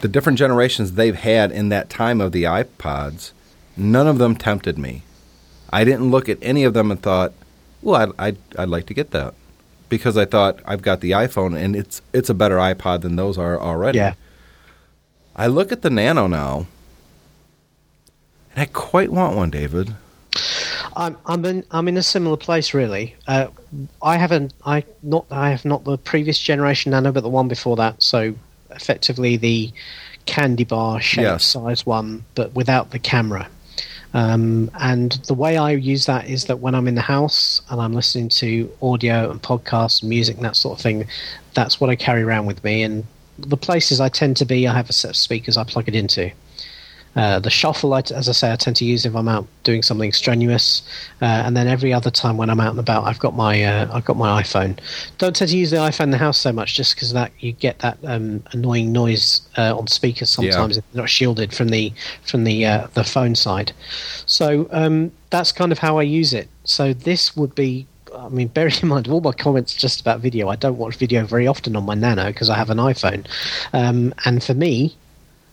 [0.00, 3.32] the different generations they've had in that time of the iPods,
[3.76, 5.02] none of them tempted me.
[5.70, 7.32] I didn't look at any of them and thought,
[7.82, 9.34] "Well, I'd, I'd, I'd like to get that,"
[9.88, 13.36] because I thought I've got the iPhone and it's it's a better iPod than those
[13.36, 13.98] are already.
[13.98, 14.14] Yeah.
[15.38, 16.66] I look at the Nano now,
[18.52, 19.94] and I quite want one, David.
[20.96, 23.14] I'm I'm in I'm in a similar place really.
[23.26, 23.48] Uh,
[24.02, 27.76] I haven't I not I have not the previous generation Nano, but the one before
[27.76, 28.02] that.
[28.02, 28.34] So
[28.70, 29.72] effectively the
[30.26, 31.44] candy bar shape Yes.
[31.44, 33.48] size one, but without the camera.
[34.14, 37.80] Um, and the way I use that is that when I'm in the house and
[37.80, 41.06] I'm listening to audio and podcasts and music and that sort of thing,
[41.54, 42.82] that's what I carry around with me.
[42.82, 43.04] And
[43.38, 45.94] the places I tend to be, I have a set of speakers I plug it
[45.94, 46.30] into.
[47.16, 49.82] Uh, the shuffle, I, as I say, I tend to use if I'm out doing
[49.82, 50.82] something strenuous,
[51.20, 53.88] uh, and then every other time when I'm out and about, I've got my uh,
[53.92, 54.78] I've got my iPhone.
[55.16, 57.52] Don't tend to use the iPhone in the house so much, just because that you
[57.52, 60.78] get that um, annoying noise uh, on speakers sometimes Yeah.
[60.80, 63.72] if they're not shielded from the from the uh, the phone side.
[64.26, 66.48] So um, that's kind of how I use it.
[66.64, 67.86] So this would be.
[68.16, 71.24] I mean, bearing in mind all my comments just about video, I don't watch video
[71.24, 73.26] very often on my Nano because I have an iPhone,
[73.72, 74.96] um, and for me,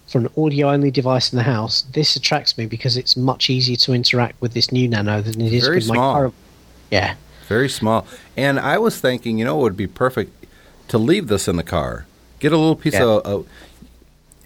[0.08, 3.76] for an audio only device in the house, this attracts me because it's much easier
[3.78, 6.34] to interact with this new Nano than it is Very with my current.
[6.92, 7.16] Yeah,
[7.48, 8.06] Very small.
[8.38, 10.46] And I was thinking, you know, it would be perfect
[10.90, 12.06] to leave this in the car.
[12.40, 13.20] Get a little piece Yeah.
[13.24, 13.48] of.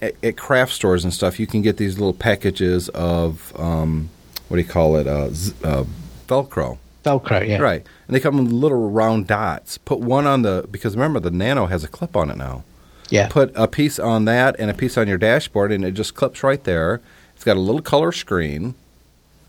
[0.01, 4.10] at, at craft stores and stuff, you can get these little packages of um,
[4.47, 5.07] what do you call it?
[5.07, 5.84] Uh, z- uh,
[6.28, 6.78] Velcro.
[7.06, 7.47] Velcro.
[7.47, 7.86] Yeah, Right.
[8.08, 9.78] And they come in little round dots.
[9.78, 12.64] Put one on the because remember the Nano has a clip on it now.
[13.10, 16.14] Yeah, Put a piece on that and a piece on your dashboard, and it just
[16.14, 17.02] clips right there.
[17.36, 18.76] It's got a little color screen.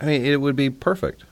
[0.00, 1.24] I mean, it would be perfect.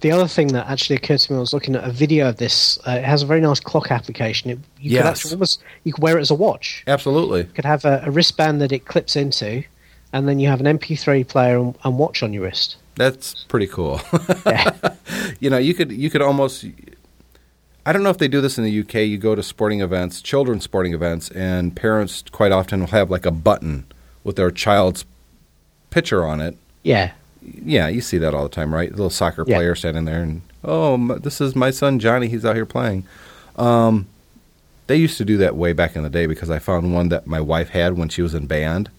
[0.00, 2.36] The other thing that actually occurred to me, I was looking at a video of
[2.38, 2.78] this.
[2.86, 4.50] Uh, it has a very nice clock application.
[4.50, 5.02] It, you Yes.
[5.02, 6.82] could actually almost you could wear it as a watch.
[6.88, 7.40] Absolutely.
[7.42, 9.62] You could have a, a wristband that it clips into,
[10.12, 12.76] and then you have an MP3 player and, and watch on your wrist.
[12.98, 14.00] That's pretty cool.
[14.44, 14.72] Yeah,
[15.40, 16.64] you know, you could you could almost.
[17.86, 18.94] I don't know if they do this in the UK.
[18.96, 23.24] You go to sporting events, children's sporting events, and parents quite often will have like
[23.24, 23.84] a button
[24.24, 25.06] with their child's
[25.90, 26.56] picture on it.
[26.82, 28.90] yeah, Yeah, you see that all the time, right?
[28.90, 29.56] little soccer Yeah.
[29.56, 32.28] player standing there, and oh, this is my son Johnny.
[32.28, 33.04] He's out here playing.
[33.56, 34.06] Um,
[34.86, 37.26] they used to do that way back in the day because I found one that
[37.26, 38.90] my wife had when she was in band,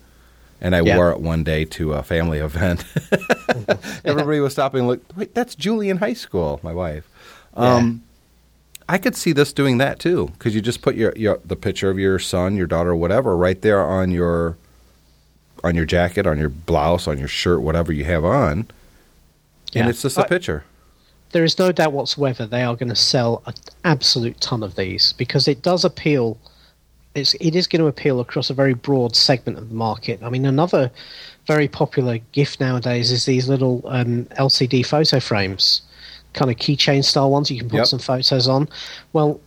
[0.61, 0.97] and I Yeah.
[0.97, 2.83] wore it one day to a family event.
[4.05, 4.79] Everybody was stopping.
[4.81, 6.59] and Look, wait, that's Julie in high school.
[6.63, 7.07] My wife.
[7.55, 8.03] Um,
[8.87, 11.89] I could see this doing that too because you just put your, your the picture
[11.89, 14.57] of your son, your daughter, whatever, right there on your
[15.63, 18.67] on your jacket, on your blouse, on your shirt, whatever you have on,
[19.75, 20.63] and it's just a I- picture.
[21.31, 23.53] there is no doubt whatsoever they are going to sell an
[23.83, 26.37] absolute ton of these because it does appeal.
[27.15, 30.21] It's, it is going to appeal across a very broad segment of the market.
[30.23, 30.91] I mean, another
[31.47, 35.81] very popular gift nowadays is these little um, LCD photo frames,
[36.33, 37.49] kind of keychain style ones.
[37.49, 37.87] You can put Yep.
[37.87, 38.69] some photos on.
[39.13, 39.41] Well,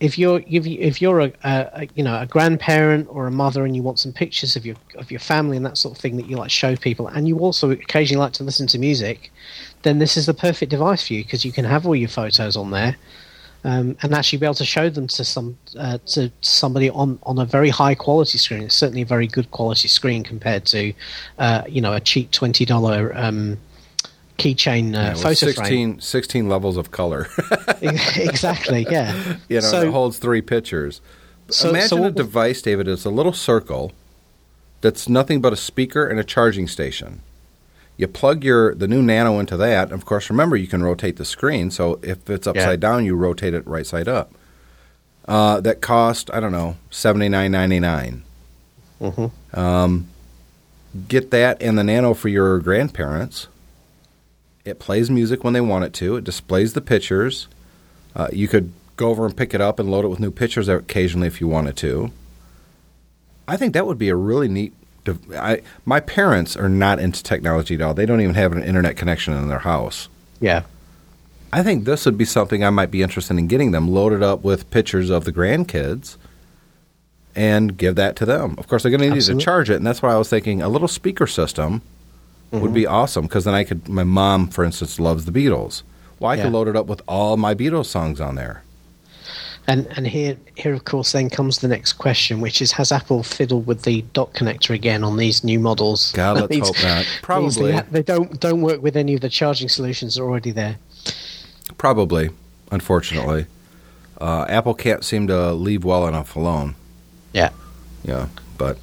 [0.00, 3.30] if you're if, you, if you're a, a, a you know a grandparent or a
[3.30, 6.00] mother and you want some pictures of your of your family and that sort of
[6.02, 8.78] thing that you like to show people, and you also occasionally like to listen to
[8.78, 9.30] music,
[9.82, 12.56] then this is the perfect device for you because you can have all your photos
[12.56, 12.96] on there.
[13.64, 17.38] Um, and actually be able to show them to some uh, to somebody on, on
[17.38, 18.64] a very high quality screen.
[18.64, 20.92] It's certainly a very good quality screen compared to
[21.38, 23.58] uh, you know a cheap twenty dollar um,
[24.38, 26.00] keychain uh, Yeah, photo frame.
[26.00, 27.28] 16, 16 levels of color.
[27.82, 29.36] exactly, yeah.
[29.48, 31.00] you know, so, it holds three pictures.
[31.48, 32.88] So- Imagine so a device, David.
[32.88, 33.92] It's a little circle
[34.80, 37.20] that's nothing but a speaker and a charging station.
[38.02, 39.92] You plug your the new Nano into that.
[39.92, 41.70] Of course, remember you can rotate the screen.
[41.70, 44.32] So if it's upside down, you rotate it right side up.
[45.28, 48.24] Uh, that cost I don't know seventy nine ninety nine.
[49.00, 49.30] Mhm.
[49.56, 50.08] Um,
[51.06, 53.46] get that and the Nano for your grandparents.
[54.64, 56.16] It plays music when they want it to.
[56.16, 57.46] It displays the pictures.
[58.16, 60.66] Uh, you could go over and pick it up and load it with new pictures
[60.68, 62.10] occasionally if you wanted to.
[63.46, 64.72] I think that would be a really neat.
[65.36, 67.94] I, my parents are not into technology at all.
[67.94, 70.08] They don't even have an internet connection in their house.
[70.40, 70.62] yeah,
[71.52, 74.42] I think this would be something I might be interested in getting them loaded up
[74.42, 76.16] with pictures of the grandkids
[77.34, 78.54] and give that to them.
[78.58, 80.62] Of course, they're going to need to charge it, and that's why I was thinking
[80.62, 81.82] a little speaker system
[82.52, 82.60] Mm-hmm.
[82.64, 83.88] would be awesome because then I could.
[83.88, 85.82] My mom, for instance, loves the Beatles.
[86.20, 86.42] Well, I Yeah.
[86.42, 88.62] could load it up with all my Beatles songs on there.
[89.68, 93.22] And and here here of course then comes the next question, which is has Apple
[93.22, 96.12] fiddled with the dock connector again on these new models?
[96.12, 97.06] God, let's These- hope not.
[97.22, 97.72] Probably.
[97.72, 100.76] they, they don't don't work with any of the charging solutions that are already there.
[101.78, 102.30] Probably,
[102.70, 103.46] unfortunately,
[104.20, 106.74] uh, Apple can't seem to leave well enough alone.
[107.32, 107.50] Yeah.
[108.04, 108.78] Yeah, but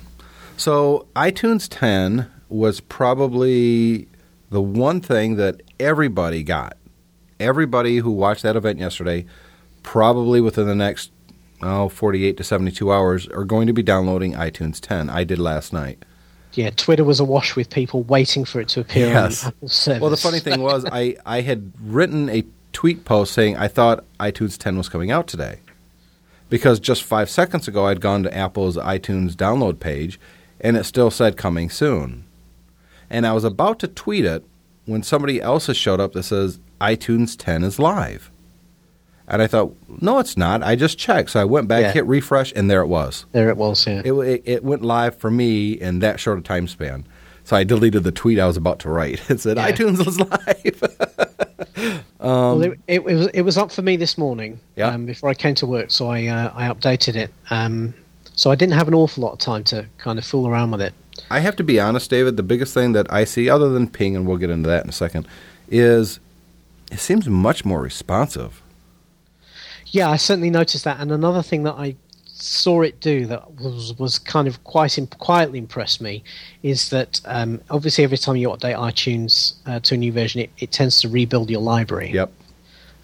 [0.58, 4.08] so iTunes 10 was probably
[4.50, 6.78] the one thing that everybody got.
[7.40, 9.26] Everybody who watched that event yesterday,
[9.90, 11.12] probably within the next
[11.64, 15.10] oh, 48 to 72 hours, are going to be downloading iTunes 10.
[15.10, 16.06] I did last night.
[16.54, 19.44] Yeah, Twitter was awash with people waiting for it to appear Yes.
[19.44, 20.00] on Apple's service.
[20.02, 24.06] Well, the funny thing was, I, I had written a tweet post saying I thought
[24.20, 25.58] iTunes 10 was coming out today.
[26.50, 30.20] Because just five seconds ago, I'd gone to Apple's iTunes download page
[30.62, 32.26] and it still said coming soon.
[33.10, 34.46] And I was about to tweet it
[34.86, 38.30] when somebody else has showed up that says iTunes 10 is live.
[39.32, 40.64] And I thought, no, it's not.
[40.64, 41.30] I just checked.
[41.32, 41.92] So I went back, Yeah.
[41.92, 43.26] hit refresh, and there it was.
[43.32, 43.86] there it was.
[43.86, 44.02] Yeah.
[44.04, 47.06] It, it, it went live for me in that short a time span.
[47.44, 49.22] So I deleted the tweet I was about to write.
[49.30, 49.72] It said Yeah.
[49.72, 52.04] iTunes was live.
[52.20, 54.54] well, it, it, was it was up for me this morning.
[54.54, 54.88] Um, Yeah.
[54.90, 57.32] Um, before I came to work, so I uh, I updated it.
[57.50, 57.94] Um,
[58.36, 60.82] so I didn't have an awful lot of time to kind of fool around with
[60.82, 60.94] it.
[61.30, 62.38] I have to be honest, David.
[62.38, 64.90] The biggest thing that I see, other than ping, and we'll get into that in
[64.90, 65.28] a second,
[65.70, 66.20] is
[66.92, 68.62] it seems much more responsive.
[69.92, 71.00] Yeah, I certainly noticed that.
[71.00, 75.08] And another thing that I saw it do that was was kind of quite im-
[75.08, 76.24] quietly impressed me
[76.64, 80.50] is that um, obviously every time you update iTunes uh, to a new version, it,
[80.60, 82.12] it tends to rebuild your library.
[82.12, 82.32] Yep.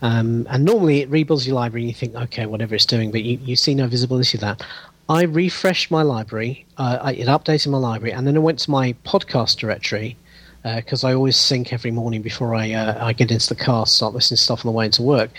[0.01, 3.23] Um, and normally it rebuilds your library and you think, okay, whatever it's doing, but
[3.23, 4.63] you, you see no visibility of that.
[5.07, 8.71] I refreshed my library, uh, I, it updated my library, and then I went to
[8.71, 10.17] my podcast directory
[10.63, 14.15] because I always sync every morning before I, uh, I get into the car, start
[14.15, 15.29] listening to stuff on the way into work.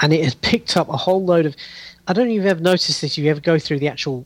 [0.00, 1.56] And it has picked up a whole load of.
[2.08, 4.24] I don't know if you've ever noticed this, if you ever go through the actual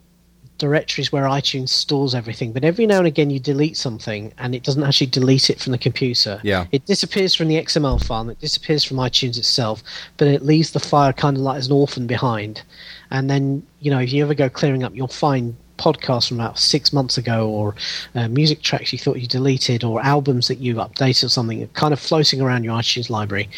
[0.61, 4.63] directories where iTunes stores everything, but every now and again you delete something and it
[4.63, 6.39] doesn't actually delete it from the computer.
[6.45, 6.67] Yeah.
[6.71, 9.83] It disappears from the XML file and it disappears from iTunes itself,
[10.19, 12.63] but it leaves the file kind of like as an orphan behind.
[13.11, 16.59] And then, you know, if you ever go clearing up, you'll find podcasts from about
[16.59, 17.75] six months ago or
[18.15, 21.95] uh, music tracks you thought you deleted or albums that you updated or something kind
[21.95, 23.49] of floating around your iTunes library.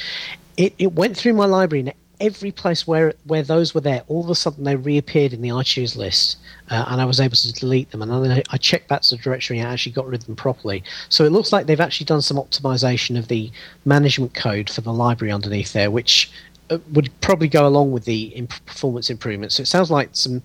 [0.57, 1.93] It, it went through my library and
[2.23, 5.49] every place where where those were there, all of a sudden they reappeared in the
[5.51, 6.39] iTunes list,
[6.71, 8.01] uh, and I was able to delete them.
[8.01, 10.27] And then I, I checked back to the directory and I actually got rid of
[10.27, 10.83] them properly.
[11.09, 13.51] So it looks like they've actually done some optimization of the
[13.85, 16.31] management code for the library underneath there, which
[16.71, 19.57] uh, would probably go along with the imp- performance improvements.
[19.57, 20.43] So it sounds like some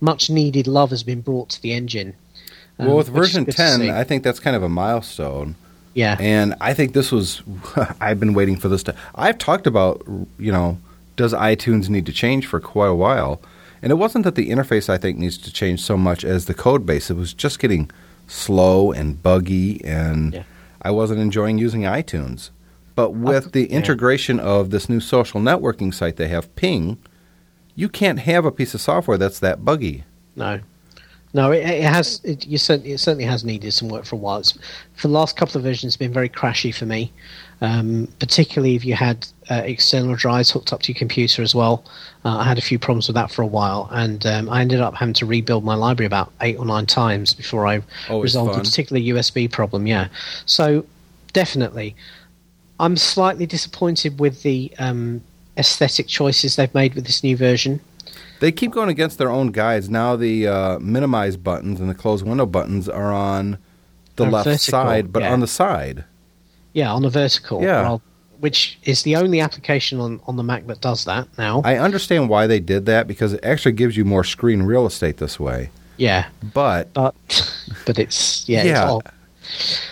[0.00, 2.14] much needed love has been brought to the engine.
[2.78, 3.90] um, well, with version 10.
[3.90, 5.56] I think that's kind of a milestone.
[5.94, 7.42] yeah, And I think this was,
[8.00, 8.94] I've been waiting for this to.
[9.14, 10.02] I've talked about,
[10.38, 10.78] you know,
[11.16, 13.40] does iTunes need to change for quite a while?
[13.82, 16.54] And it wasn't that the interface, I think, needs to change so much as the
[16.54, 17.10] code base.
[17.10, 17.90] It was just getting
[18.26, 20.42] slow and buggy, and Yeah.
[20.82, 22.50] I wasn't enjoying using iTunes.
[22.94, 26.96] But with the integration of this new social networking site they have, Ping,
[27.74, 30.04] you can't have a piece of software that's that buggy.
[30.34, 30.60] No,
[31.36, 32.18] no, it, it has.
[32.24, 34.38] It, you certainly, it certainly has needed some work for a while.
[34.38, 34.52] It's,
[34.94, 37.12] for the last couple of versions, it's been very crashy for me.
[37.60, 41.84] Um, particularly if you had uh, external drives hooked up to your computer as well.
[42.24, 44.80] Uh, I had a few problems with that for a while, and um, I ended
[44.80, 48.52] up having to rebuild my library about eight or nine times before I Always resolved
[48.52, 48.60] fun.
[48.60, 49.86] a particular USB problem.
[49.86, 50.08] Yeah,
[50.46, 50.84] so
[51.32, 51.96] definitely,
[52.80, 55.22] I'm slightly disappointed with the um,
[55.56, 57.80] aesthetic choices they've made with this new version.
[58.40, 59.88] They keep going against their own guides.
[59.88, 63.52] Now the uh, minimize buttons and the close window buttons are on
[64.16, 65.32] the They're left vertical, side, but yeah.
[65.32, 66.04] on the side.
[66.72, 67.62] Yeah, on a vertical.
[67.62, 67.82] Yeah.
[67.82, 68.02] rather-
[68.40, 71.62] which is the only application on, on the Mac that does that now.
[71.64, 75.16] I understand why they did that because it actually gives you more screen real estate
[75.16, 75.70] this way.
[75.96, 77.14] yeah, But but
[77.86, 78.96] but it's yeah, Yeah.
[78.98, 79.06] It's.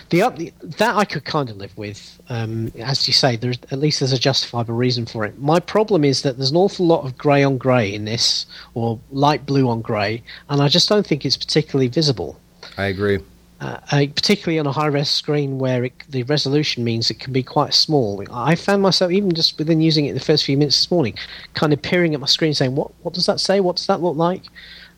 [0.09, 2.21] The, the that I could kind of live with.
[2.29, 5.39] Um, as you say, there's at least there's a justifiable reason for it.
[5.39, 8.99] My problem is that there's an awful lot of grey on grey in this, or
[9.11, 12.39] light blue on grey, and I just don't think it's particularly visible.
[12.77, 13.19] I agree.
[13.61, 17.31] uh, uh, particularly on a high res screen where it, the resolution means it can
[17.31, 18.23] be quite small.
[18.31, 21.15] I found myself even just within using it the first few minutes this morning,
[21.53, 23.59] kind of peering at my screen, saying, "What what does that say?
[23.59, 24.43] What does that look like?"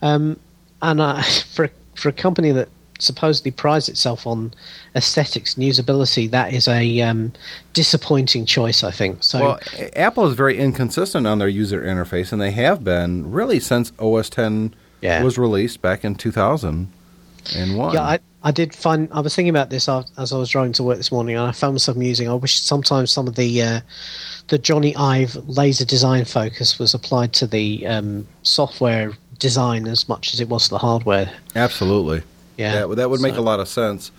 [0.01, 0.39] Um,
[0.81, 1.21] and uh,
[1.53, 2.69] for for a company that
[2.99, 4.53] supposedly prides itself on
[4.95, 7.33] aesthetics and usability, that is a um,
[7.73, 8.83] disappointing choice.
[8.83, 9.39] I think so.
[9.39, 9.59] well,
[9.95, 14.29] Apple is very inconsistent on their user interface, and they have been really since OS
[14.29, 15.23] 10 Yeah.
[15.23, 17.93] was released back in 2001.
[17.93, 20.83] Yeah, I, I did find I was thinking about this as I was driving to
[20.83, 22.29] work this morning, and I found myself musing.
[22.29, 23.79] I wish sometimes some of the uh,
[24.47, 30.33] the Jony Ive laser design focus was applied to the um, software design as much
[30.33, 31.29] as it was to the hardware.
[31.55, 32.23] Absolutely.
[32.57, 34.11] Yeah, That, would- that would make so- a lot of sense.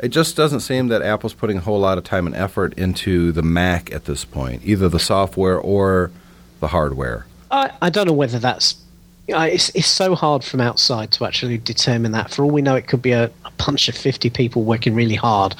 [0.00, 3.30] It just doesn't seem that Apple's putting a whole lot of time and effort into
[3.30, 6.10] the Mac at this point, either the software or
[6.58, 7.26] the hardware.
[7.50, 8.74] I, I don't know whether that's.
[9.28, 12.32] you know, it's, it's so hard from outside to actually determine that.
[12.32, 15.14] For all we know, it could be a, a bunch of 50 people working really
[15.14, 15.54] hard.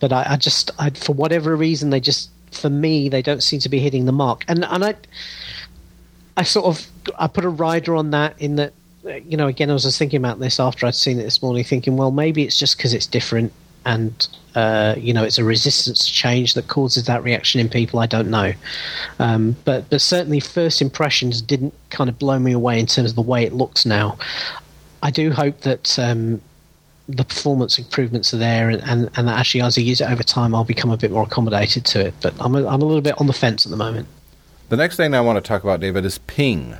[0.00, 3.60] But I, I just, I, for whatever reason, they just, for me, they don't seem
[3.60, 4.44] to be hitting the mark.
[4.48, 4.94] And, and I,
[6.36, 6.86] I sort of,
[7.18, 8.74] I put a rider on that in that,
[9.04, 11.64] you know, again, I was just thinking about this after I'd seen it this morning,
[11.64, 13.52] thinking, well, maybe it's just because it's different
[13.84, 18.00] and, uh, you know, it's a resistance to change that causes that reaction in people.
[18.00, 18.52] I don't know.
[19.18, 23.16] Um, but, but certainly, first impressions didn't kind of blow me away in terms of
[23.16, 24.18] the way it looks now.
[25.02, 26.42] I do hope that um,
[27.08, 30.22] the performance improvements are there, and, and, and that actually, as I use it over
[30.22, 32.14] time, I'll become a bit more accommodated to it.
[32.20, 34.08] But I'm a, I'm a little bit on the fence at the moment.
[34.68, 36.76] The next thing I want to talk about, David, is Ping.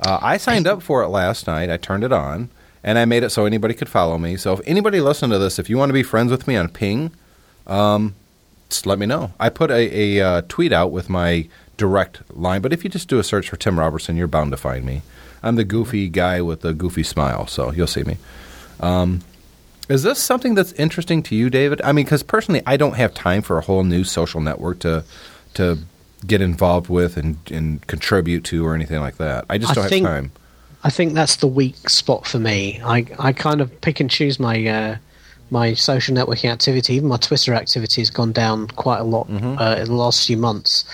[0.00, 1.70] Uh, I signed up for it last night.
[1.70, 2.50] I turned it on,
[2.84, 4.36] and I made it so anybody could follow me.
[4.36, 6.68] So if anybody listening to this, if you want to be friends with me on
[6.68, 7.10] Ping,
[7.66, 8.14] um,
[8.68, 9.32] just let me know.
[9.40, 13.08] I put a, a uh, tweet out with my direct line, but if you just
[13.08, 15.02] do a search for Tim Robertson, you're bound to find me.
[15.42, 18.16] I'm the goofy guy with the goofy smile, so you'll see me.
[18.80, 19.20] Um,
[19.88, 21.80] is this something that's interesting to you, David?
[21.82, 25.04] I mean, because personally, I don't have time for a whole new social network to
[25.54, 25.78] to
[26.26, 29.44] get involved with and, and contribute to or anything like that.
[29.48, 30.32] I just I don't think- have time.
[30.84, 32.80] I think that's the weak spot for me.
[32.84, 34.96] I, I kind of pick and choose my uh,
[35.50, 36.94] my social networking activity.
[36.94, 40.36] Even my Twitter activity has gone down quite a lot uh, in the last few
[40.36, 40.84] months,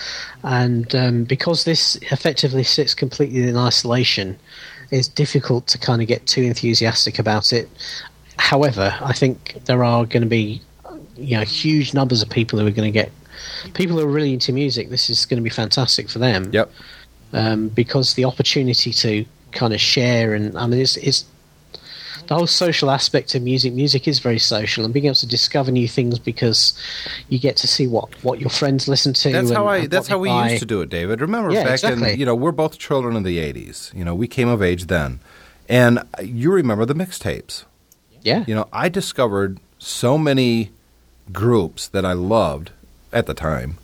[0.43, 4.37] and um, because this effectively sits completely in isolation,
[4.89, 7.69] it's difficult to kind of get too enthusiastic about it.
[8.37, 10.61] However, I think there are going to be
[11.15, 13.11] you know huge numbers of people who are going to get
[13.73, 14.89] people who are really into music.
[14.89, 16.71] This is going to be fantastic for them Yep.
[17.33, 21.25] um, because the opportunity to kind of share and I mean it's, it's
[22.27, 23.71] the whole social aspect of music.
[23.73, 26.73] Music is very social, and being able to discover new things because
[27.29, 29.31] you get to see what, what your friends listen to.
[29.31, 29.85] That's how I.
[29.85, 30.49] That's how we buy.
[30.49, 31.21] used to do it, David.
[31.21, 32.13] Remember Yeah, back exactly.
[32.13, 33.93] in you know we're both children of the '80s.
[33.93, 35.19] You know we came of age then,
[35.69, 37.65] and you remember the mixtapes.
[38.23, 40.71] Yeah, You know I discovered so many
[41.31, 42.71] groups that I loved
[43.15, 43.77] at the time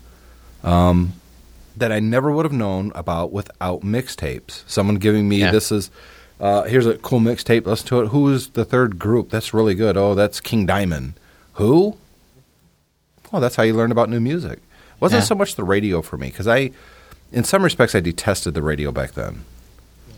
[0.64, 1.14] um,
[1.76, 4.62] that I never would have known about without mixtapes.
[4.68, 5.52] Someone giving me Yeah.
[5.52, 5.90] this is.
[6.40, 7.66] Uh, here's a cool mixtape.
[7.68, 8.08] Listen to it.
[8.10, 9.30] Who's the third group?
[9.30, 9.96] That's really good.
[9.96, 11.14] Oh, that's King Diamond.
[11.54, 11.98] Who?
[13.32, 14.60] Well, that's how you learn about new music.
[15.00, 15.26] Wasn't Yeah.
[15.26, 16.72] so much the radio for me because I,
[17.32, 19.46] in some respects, I detested the radio back then.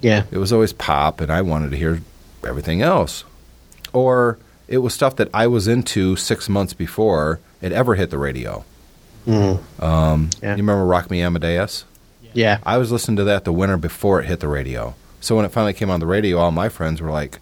[0.01, 2.01] yeah, It was always pop, and I wanted to hear
[2.45, 3.23] everything else.
[3.93, 4.37] Or
[4.67, 8.63] it was stuff that I was into six months before it ever hit the radio.
[9.27, 9.59] Mm.
[9.81, 10.51] Um, Yeah.
[10.51, 11.85] You remember Rock Me Amadeus?
[12.33, 14.95] yeah, I was listening to that the winter before it hit the radio.
[15.21, 17.39] So when it finally came on the radio, all my friends were like,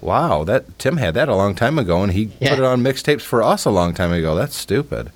[0.00, 2.50] "Wow, that Tim had that a long time ago, and he Yeah.
[2.50, 4.34] put it on mixtapes for us a long time ago.
[4.34, 5.10] That's stupid."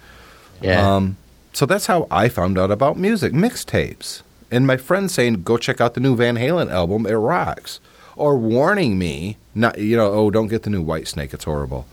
[0.60, 0.96] yeah.
[0.96, 1.16] Um,
[1.52, 4.22] so that's how I found out about music mixtapes.
[4.50, 7.80] And my friend saying, "Go check out the new Van Halen album; it rocks,"
[8.16, 11.86] or warning me, not you know, "Oh, don't get the new Whitesnake; it's horrible."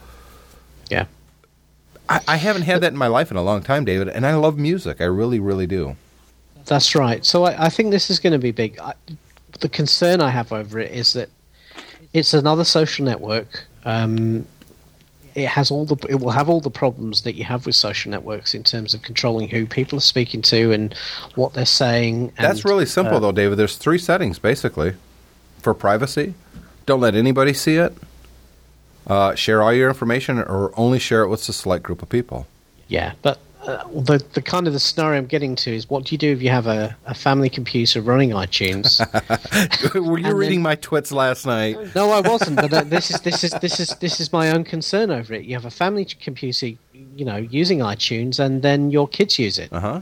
[0.89, 1.05] yeah.
[2.09, 4.35] I, I haven't had that in my life in a long time, David, and I
[4.35, 5.01] love music.
[5.01, 5.95] I really, really do.
[6.65, 7.25] That's right.
[7.25, 8.79] So I, I think this is going to be big.
[8.79, 8.93] I,
[9.59, 11.29] the concern I have over it is that
[12.13, 13.65] it's another social network.
[13.83, 14.45] Um,
[15.35, 18.09] it has all the it will have all the problems that you have with social
[18.09, 20.95] networks in terms of controlling who people are speaking to and
[21.35, 22.31] what they're saying.
[22.37, 23.57] And, That's really simple, uh, though, David.
[23.57, 24.93] There's three settings basically
[25.61, 26.35] for privacy.
[26.85, 27.93] Don't let anybody see it.
[29.07, 32.47] Uh, share all your information, or only share it with a select group of people.
[32.87, 36.13] Yeah, but uh, the the kind of the scenario I'm getting to is what do
[36.13, 38.99] you do if you have a, a family computer running iTunes?
[39.93, 41.77] Were you reading then- my twits last night?
[41.95, 42.57] no, I wasn't.
[42.57, 45.45] But uh, this is this is this is this is my own concern over it.
[45.45, 49.71] You have a family computer, you know, using iTunes, and then your kids use it.
[49.71, 49.99] Uh huh.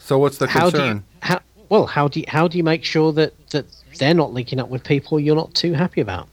[0.00, 0.96] So what's the how do concern?
[0.96, 3.66] you how well how do you, how do you make sure that that
[3.98, 6.28] they're not linking up with people you're not too happy about?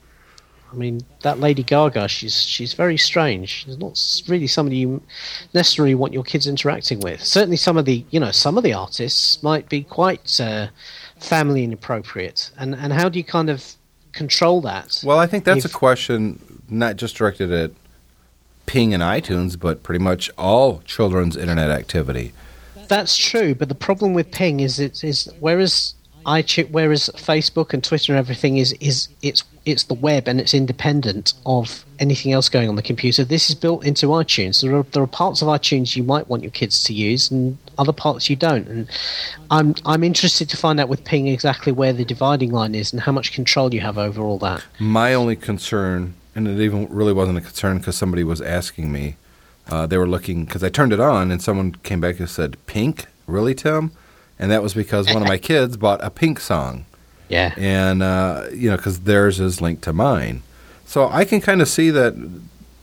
[0.75, 3.49] I mean, that Lady Gaga, she's she's very strange.
[3.49, 5.01] She's not really somebody you
[5.53, 7.23] necessarily want your kids interacting with.
[7.23, 10.67] Certainly, some of the you know some of the artists might be quite uh,
[11.17, 12.51] family inappropriate.
[12.57, 13.75] And and how do you kind of
[14.11, 15.01] control that?
[15.03, 17.71] Well, I think that's If- a question not just directed at
[18.65, 22.33] Ping and iTunes, but pretty much all children's internet activity.
[22.87, 25.93] That's true, but the problem with Ping is it is whereas
[26.25, 30.53] iTunes, whereas Facebook and Twitter and everything is is it's it's the web and it's
[30.53, 33.23] independent of anything else going on the computer.
[33.23, 34.61] This is built into iTunes.
[34.61, 37.57] There are there are parts of iTunes you might want your kids to use, and
[37.77, 38.67] other parts you don't.
[38.67, 38.89] And
[39.51, 43.01] I'm I'm interested to find out with Ping exactly where the dividing line is and
[43.01, 44.63] how much control you have over all that.
[44.79, 49.17] My only concern, and it even really wasn't a concern because somebody was asking me,
[49.69, 52.57] uh, they were looking, because I turned it on and someone came back and said,
[52.65, 53.05] Pink?
[53.27, 53.91] Really, Tim?
[54.37, 56.85] And that was because one of my kids bought a Pink song.
[57.27, 60.43] Yeah, and uh, you know because theirs is linked to mine
[60.85, 62.13] so i can kind of see that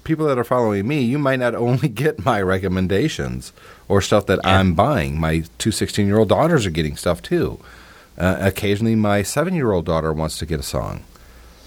[0.03, 3.53] people that are following me you might not only get my recommendations
[3.86, 4.59] or stuff that Yeah.
[4.59, 7.61] i'm buying my two 16 year old daughters are getting stuff too
[8.18, 11.05] uh, occasionally my seven year old daughter wants to get a song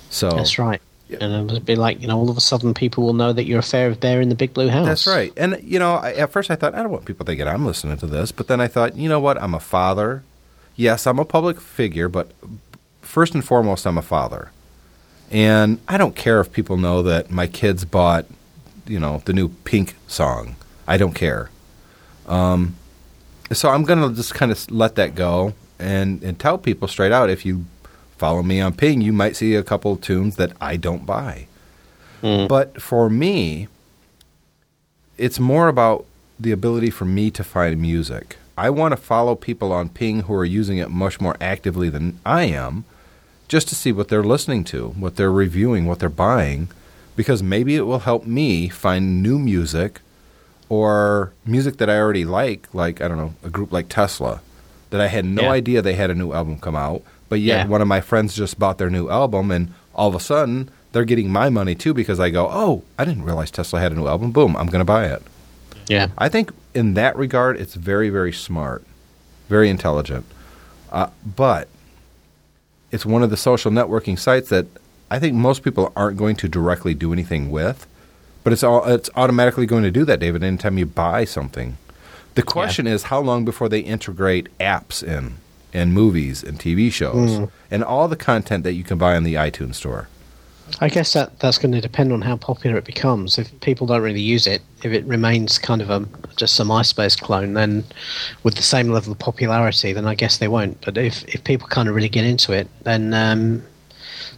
[0.09, 0.81] so that's right.
[1.09, 3.59] And it'll be like you know, all of a sudden people will know that you're
[3.59, 4.87] a fair bear in the big blue house.
[4.87, 5.31] That's right.
[5.37, 7.97] And, you know, I, at first I thought, I don't want people thinking I'm listening
[7.97, 8.31] to this.
[8.31, 9.41] But then I thought, you know what?
[9.41, 10.23] I'm a father.
[10.75, 12.31] Yes, I'm a public figure, but
[13.01, 14.51] first and foremost, I'm a father.
[15.31, 18.25] And I don't care if people know that my kids bought,
[18.85, 20.55] you know, the new Pink song.
[20.87, 21.49] I don't care.
[22.27, 22.75] Um,
[23.51, 27.11] so I'm going to just kind of let that go and, and tell people straight
[27.11, 27.65] out if you
[28.17, 31.47] follow me on Ping, you might see a couple tunes that I don't buy.
[32.23, 32.47] Mm.
[32.47, 33.67] But for me,
[35.17, 36.05] it's more about
[36.39, 38.37] the ability for me to find music.
[38.57, 42.19] I want to follow people on Ping who are using it much more actively than
[42.25, 42.85] I am,
[43.47, 46.69] just to see what they're listening to, what they're reviewing, what they're buying,
[47.15, 50.01] because maybe it will help me find new music
[50.67, 54.41] or music that I already like, like, I don't know, a group like Tesla,
[54.89, 55.51] that I had no Yeah.
[55.51, 57.67] idea they had a new album come out, but yet Yeah.
[57.67, 61.05] one of my friends just bought their new album, and all of a sudden they're
[61.05, 64.07] getting my money too because I go, oh, I didn't realize Tesla had a new
[64.07, 64.31] album.
[64.31, 65.21] Boom, I'm going to buy it.
[65.87, 66.07] Yeah.
[66.17, 68.83] I think in that regard, it's very, very smart,
[69.49, 70.25] very intelligent.
[70.91, 71.67] Uh, but
[72.91, 74.67] it's one of the social networking sites that
[75.11, 77.85] I think most people aren't going to directly do anything with.
[78.43, 80.43] But it's all it's automatically going to do that, David.
[80.43, 81.77] Anytime you buy something,
[82.35, 85.37] the question is how long before they integrate apps in
[85.75, 89.35] and movies and TV shows and all the content that you can buy on the
[89.35, 90.07] iTunes store.
[90.81, 93.37] I guess that that's going to depend on how popular it becomes.
[93.37, 96.07] If people don't really use it, if it remains kind of a
[96.37, 97.83] just a MySpace clone, then
[98.41, 100.81] with the same level of popularity, then I guess they won't.
[100.81, 103.61] But if if people kind of really get into it, then um,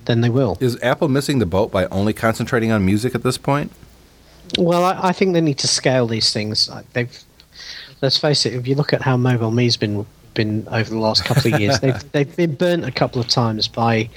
[0.06, 0.58] then they will.
[0.60, 3.72] Is Apple missing the boat by only concentrating on music at this point?
[4.58, 6.70] Well, I, I think they need to scale these things.
[6.92, 7.24] They've
[8.02, 8.54] let's face it.
[8.54, 10.06] If you look at how MobileMe's been
[10.38, 13.68] been over the last couple of years, they've they've been burnt a couple of times
[13.68, 14.10] by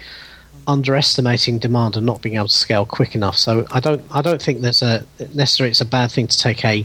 [0.69, 3.37] underestimating demand and not being able to scale quick enough.
[3.37, 5.05] So I don't I don't think there's a
[5.35, 6.85] necessarily it's a bad thing to take a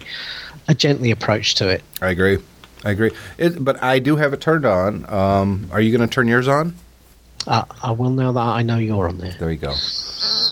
[0.67, 1.83] a gently approach to it.
[2.01, 2.39] I agree.
[2.83, 3.11] I agree.
[3.38, 5.11] It, but I do have it turned on.
[5.11, 6.75] Um, are you going to turn yours on?
[7.47, 9.36] Uh, I will now that I know you're on there.
[9.39, 9.73] There you go.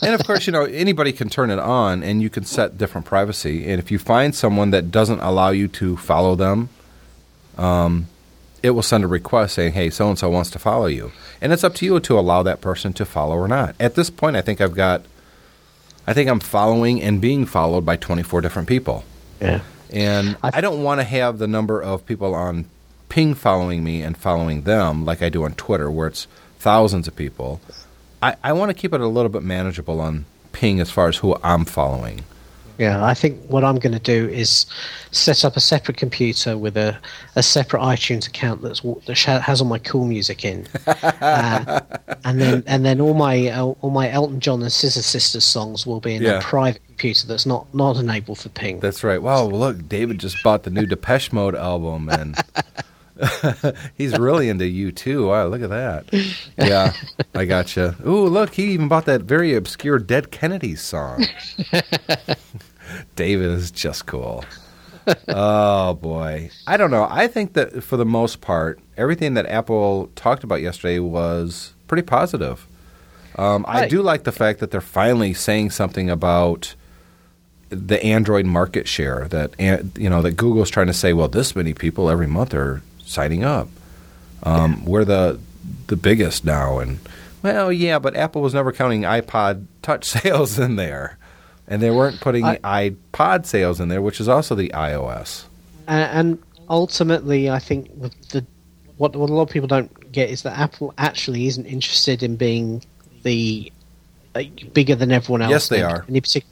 [0.03, 3.05] and of course, you know, anybody can turn it on and you can set different
[3.07, 3.67] privacy.
[3.69, 6.69] And if you find someone that doesn't allow you to follow them,
[7.57, 8.07] um,
[8.63, 11.11] it will send a request saying, hey, so and so wants to follow you.
[11.41, 13.75] And it's up to you to allow that person to follow or not.
[13.79, 15.03] At this point, I think I've got,
[16.07, 19.03] I think I'm following and being followed by 24 different people.
[19.41, 19.59] Yeah.
[19.91, 22.65] And I- I don't want to have the number of people on
[23.09, 26.25] Ping following me and following them like I do on Twitter, where it's
[26.59, 27.59] thousands of people.
[28.23, 31.17] I, I want to keep it a little bit manageable on Ping as far as
[31.17, 32.23] who I'm following.
[32.79, 34.65] Yeah, I think what I'm going to do is
[35.11, 36.97] set up a separate computer with a,
[37.35, 41.81] a separate iTunes account that's that has all my cool music in, uh,
[42.25, 45.85] and then and then all my uh, all my Elton John and Scissor Sisters songs
[45.85, 46.39] will be in Yeah.
[46.39, 48.79] a private computer that's not not enabled for Ping.
[48.79, 49.21] That's right.
[49.21, 52.35] Wow, look, David just bought the new Depeche Mode album, and
[53.97, 55.27] he's really into U2.
[55.27, 56.05] Wow, look at that.
[56.57, 56.93] Yeah,
[57.35, 57.95] I gotcha.
[58.05, 61.25] Ooh, look, he even bought that very obscure Dead Kennedys song.
[63.15, 64.43] David is just cool.
[65.27, 67.07] oh boy, I don't know.
[67.09, 72.03] I think that for the most part, everything that Apple talked about yesterday was pretty
[72.03, 72.67] positive.
[73.35, 76.75] Um, I do like the fact that they're finally saying something about
[77.69, 79.53] the Android market share that
[79.97, 82.81] you know that Google's trying to say, well, this many people every month are
[83.13, 83.67] signing up.
[84.43, 85.39] Um, We're the
[85.87, 86.99] the biggest now, and
[87.41, 91.17] well, yeah, but Apple was never counting iPod Touch sales in there,
[91.67, 95.45] and they weren't putting I- iPod sales in there, which is also the iOS.
[95.87, 96.39] Uh, and
[96.69, 97.89] ultimately, I think
[98.29, 98.45] the
[98.97, 102.35] what what a lot of people don't get is that Apple actually isn't interested in
[102.35, 102.83] being
[103.23, 103.71] the
[104.35, 104.43] uh,
[104.73, 105.51] bigger than everyone else.
[105.51, 106.05] Yes, they in- are.
[106.09, 106.43] in partic-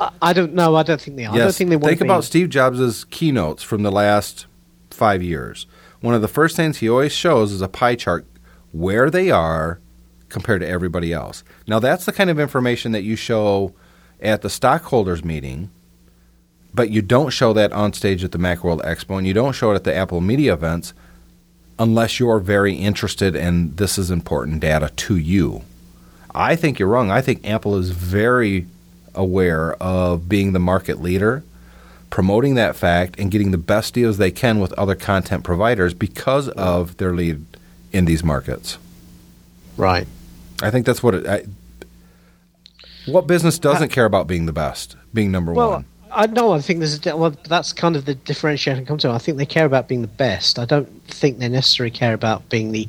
[0.00, 0.76] I- I don't know.
[0.76, 1.34] I don't think they are.
[1.34, 4.46] I don't think they want think about Steve Jobs' keynotes from the last
[4.90, 5.66] five years.
[6.00, 8.26] One of the first things he always shows is a pie chart
[8.72, 9.80] where they are
[10.28, 11.44] compared to everybody else.
[11.66, 13.74] Now, that's the kind of information that you show
[14.20, 15.70] at the stockholders meeting,
[16.74, 19.72] but you don't show that on stage at the Macworld Expo, and you don't show
[19.72, 20.92] it at the Apple Media events
[21.78, 25.62] unless you're very interested and this is important data to you.
[26.34, 27.10] I think you're wrong.
[27.10, 28.66] I think Apple is very
[29.14, 31.44] aware of being the market leader,
[32.10, 36.48] promoting that fact, and getting the best deals they can with other content providers because
[36.50, 37.44] of their lead
[37.92, 38.78] in these markets.
[39.76, 40.06] right.
[40.62, 41.26] I think that's what it.
[41.26, 41.44] I,
[43.06, 45.84] what business doesn't care about being the best, being number Well, one?
[46.10, 46.52] I know.
[46.52, 49.10] I think there's a, well, that's kind of the differentiation I come to.
[49.10, 50.58] I think they care about being the best.
[50.58, 52.88] I don't think they necessarily care about being the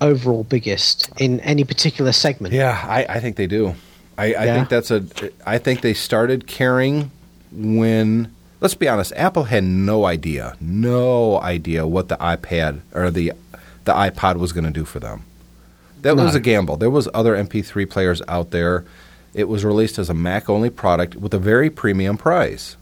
[0.00, 2.54] overall biggest in any particular segment.
[2.54, 3.74] Yeah, I, I think they do.
[4.16, 4.54] I, I Yeah.
[4.56, 5.04] think that's a.
[5.46, 7.10] I think they started caring
[7.52, 8.33] when.
[8.64, 9.12] Let's be honest.
[9.14, 13.34] Apple had no idea, no idea what the iPad or the
[13.84, 15.24] the iPod was going to do for them.
[16.00, 16.78] That was a gamble.
[16.78, 18.86] There was other MP3 players out there.
[19.34, 22.78] It was released as a Mac only product with a very premium price.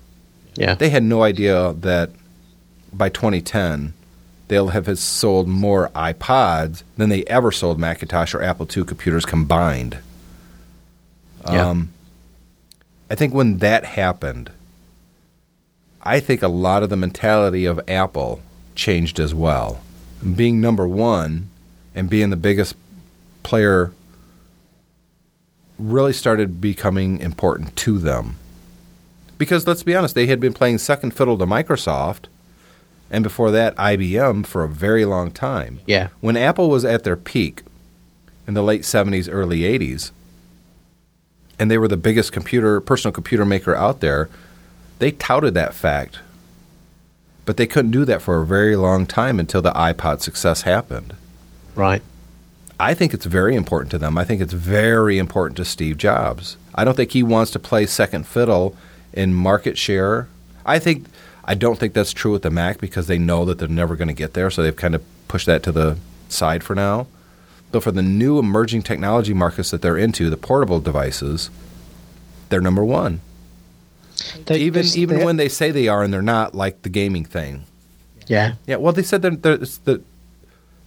[0.55, 0.77] Yeah.
[0.77, 2.11] They had no idea that
[2.93, 3.93] by 2010
[4.47, 9.99] they'll have sold more iPods than they ever sold Macintosh or Apple II computers combined.
[11.51, 11.71] Yeah.
[11.71, 11.93] Um,
[13.11, 14.53] I think when that happened,
[16.03, 18.41] I think a lot of the mentality of Apple
[18.75, 19.81] changed as well.
[20.35, 21.49] Being number one
[21.95, 22.75] and being the biggest
[23.43, 23.93] player
[25.79, 28.37] really started becoming important to them.
[29.39, 32.27] Because let's be honest, they had been playing second fiddle to Microsoft
[33.11, 35.81] and before that IBM for a very long time.
[35.87, 36.09] Yeah.
[36.21, 37.63] When Apple was at their peak
[38.47, 40.13] in the late 70s, early 80s,
[41.59, 44.29] and they were the biggest computer personal computer maker out there,
[45.03, 46.21] they touted that fact.
[47.45, 51.17] But they couldn't do that for a very long time until the iPod success happened.
[51.75, 52.03] Right.
[52.79, 54.17] I think it's very important to them.
[54.17, 56.57] I think it's very important to Steve Jobs.
[56.75, 58.77] I don't think he wants to play second fiddle
[59.13, 60.29] in market share.
[60.65, 61.07] I think
[61.45, 64.09] I don't think that's true with the Mac because they know that they're never going
[64.09, 65.97] to get there, so they've kind of pushed that to the
[66.29, 67.09] side for now.
[67.73, 71.51] But for the new emerging technology markets that they're into, the portable devices,
[72.51, 73.21] they're number one.
[74.47, 76.89] They- even this- even they- when they say they are and they're not, like the
[76.89, 77.65] gaming thing.
[78.27, 80.01] yeah, Yeah, well, they said they're, they're it's the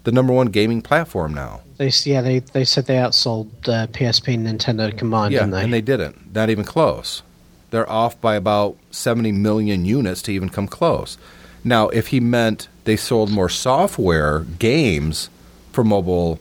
[0.03, 1.61] the number one gaming platform now.
[1.77, 5.63] they yeah they they said they outsold uh, PSP and Nintendo combined, Yeah, didn't they?
[5.63, 6.33] and they didn't.
[6.33, 7.23] Not even close.
[7.71, 11.17] They're off by about 70 million units to even come close.
[11.63, 15.29] Now, if he meant they sold more software games
[15.73, 16.39] for mobile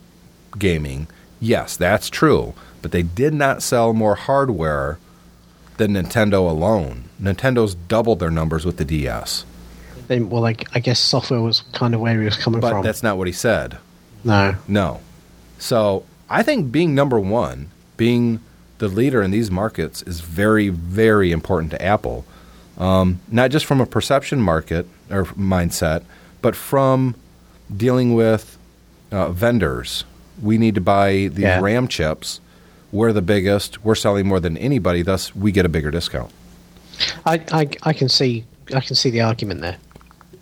[0.58, 1.06] gaming,
[1.40, 2.52] yes, that's true.
[2.82, 4.98] But they did not sell more hardware
[5.76, 7.04] than Nintendo alone.
[7.20, 9.44] Nintendo's doubled their numbers with the DS.
[10.08, 12.82] They- well, like I guess software was kind of where he was coming But from.
[12.82, 13.78] that's not what he said.
[14.22, 15.00] no, No.
[15.58, 18.40] So I think being number one, being
[18.78, 22.24] the leader in these markets, is very, very important to Apple.
[22.76, 26.02] Um, not just from a perception market or mindset,
[26.42, 27.14] but from
[27.74, 28.58] dealing with
[29.12, 30.04] uh, vendors.
[30.42, 31.60] We need to buy these Yeah.
[31.60, 32.40] RAM chips.
[32.94, 33.84] We're the biggest.
[33.84, 35.02] We're selling more than anybody.
[35.02, 36.30] Thus, we get a bigger discount.
[37.26, 39.78] I, I I can see I can see the argument there.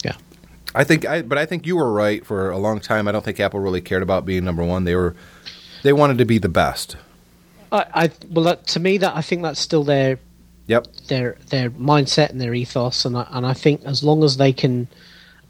[0.04, 0.16] Yeah,
[0.74, 3.08] I think, I, but I think you were right for a long time.
[3.08, 4.84] I don't think Apple really cared about being number one.
[4.84, 5.16] They were,
[5.82, 6.96] they wanted to be the best.
[7.72, 10.18] I, I well that, to me that I think that's still their
[10.66, 10.86] Yep.
[11.08, 14.52] their their mindset and their ethos, and I, and I think as long as they
[14.52, 14.88] can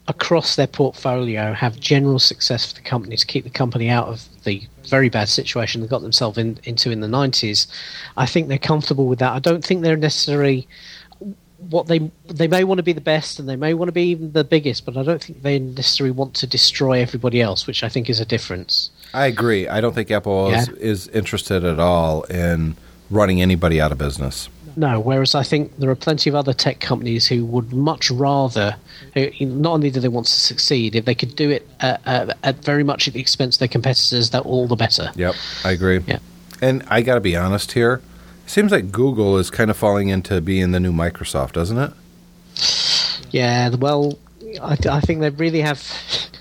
[0.07, 4.25] across their portfolio have general success for the company to keep the company out of
[4.43, 4.63] the
[4.93, 7.65] very bad situation they got themselves in, into in the 90s,
[8.15, 9.33] I think they're comfortable with that.
[9.33, 10.67] I don't think they're necessarily
[11.69, 14.09] what they they may want to be the best and they may want to be
[14.13, 17.83] even the biggest, but I don't think they necessarily want to destroy everybody else, which
[17.83, 18.91] I think is a difference.
[19.13, 19.67] I agree.
[19.67, 22.75] I don't think Apple is, is interested at all in
[23.09, 24.49] running anybody out of business.
[24.75, 28.75] No, whereas I think there are plenty of other tech companies who would much rather,
[29.13, 32.37] who, not only do they want to succeed, if they could do it at, at,
[32.43, 35.11] at very much at the expense of their competitors, that all the better.
[35.15, 35.99] Yep, I agree.
[36.07, 36.19] Yeah.
[36.61, 38.01] And I got to be honest here.
[38.45, 41.93] It seems like Google is kind of falling into being the new Microsoft, doesn't it?
[43.31, 44.17] Yeah, well,
[44.61, 45.81] I, I think they really have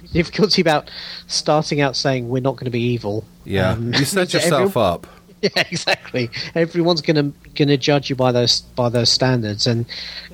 [0.12, 0.90] difficulty about
[1.26, 3.24] starting out saying we're not going to be evil.
[3.44, 3.72] Yeah.
[3.72, 5.06] Um, you set yourself up.
[5.56, 6.30] Yeah, exactly.
[6.54, 9.86] Everyone's gonna gonna judge you by those by those standards, and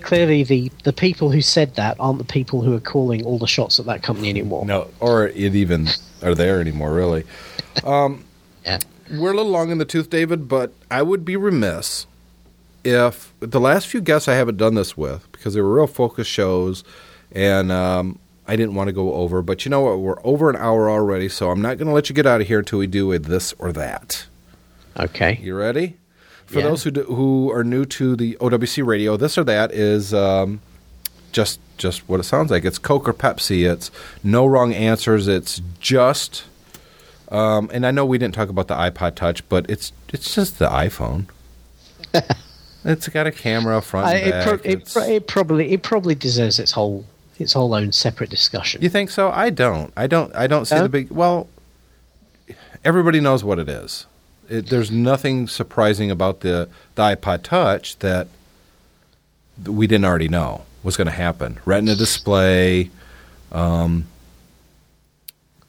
[0.02, 3.46] clearly the the people who said that aren't the people who are calling all the
[3.46, 4.66] shots at that company anymore.
[4.66, 5.88] No, or it even
[6.22, 7.24] are there anymore, really.
[8.64, 8.80] Yeah.
[9.10, 12.06] We're a little long in the tooth, David, but I would be remiss
[12.84, 16.30] if the last few guests I haven't done this with because they were real focused
[16.30, 16.84] shows,
[17.32, 19.40] and um, I didn't want to go over.
[19.42, 20.00] But you know what?
[20.00, 22.48] We're over an hour already, so I'm not going to let you get out of
[22.48, 24.26] here until we do a this or that.
[24.98, 25.38] Okay.
[25.42, 25.96] You ready?
[26.46, 26.64] For Yeah.
[26.68, 30.60] those who do, who are new to the OWC radio, this or that is um,
[31.32, 32.64] just just what it sounds like.
[32.64, 33.70] It's Coke or Pepsi.
[33.70, 33.90] It's
[34.24, 35.28] no wrong answers.
[35.28, 36.44] It's just.
[37.30, 40.58] Um, and I know we didn't talk about the iPod Touch, but it's it's just
[40.58, 41.26] the iPhone.
[42.84, 44.06] it's got a camera front.
[44.06, 47.04] I, it, pro- it, pro- it probably it probably deserves its whole
[47.38, 48.80] its whole own separate discussion.
[48.80, 49.30] you think so?
[49.30, 49.92] I don't.
[49.96, 50.34] I don't.
[50.34, 50.84] I don't see No?
[50.84, 51.10] the big.
[51.10, 51.48] Well,
[52.84, 54.06] everybody knows what it is.
[54.48, 58.28] It, there's nothing surprising about the the iPod Touch that
[59.66, 61.58] we didn't already know was going to happen.
[61.64, 62.90] Retina display.
[63.52, 64.06] Um,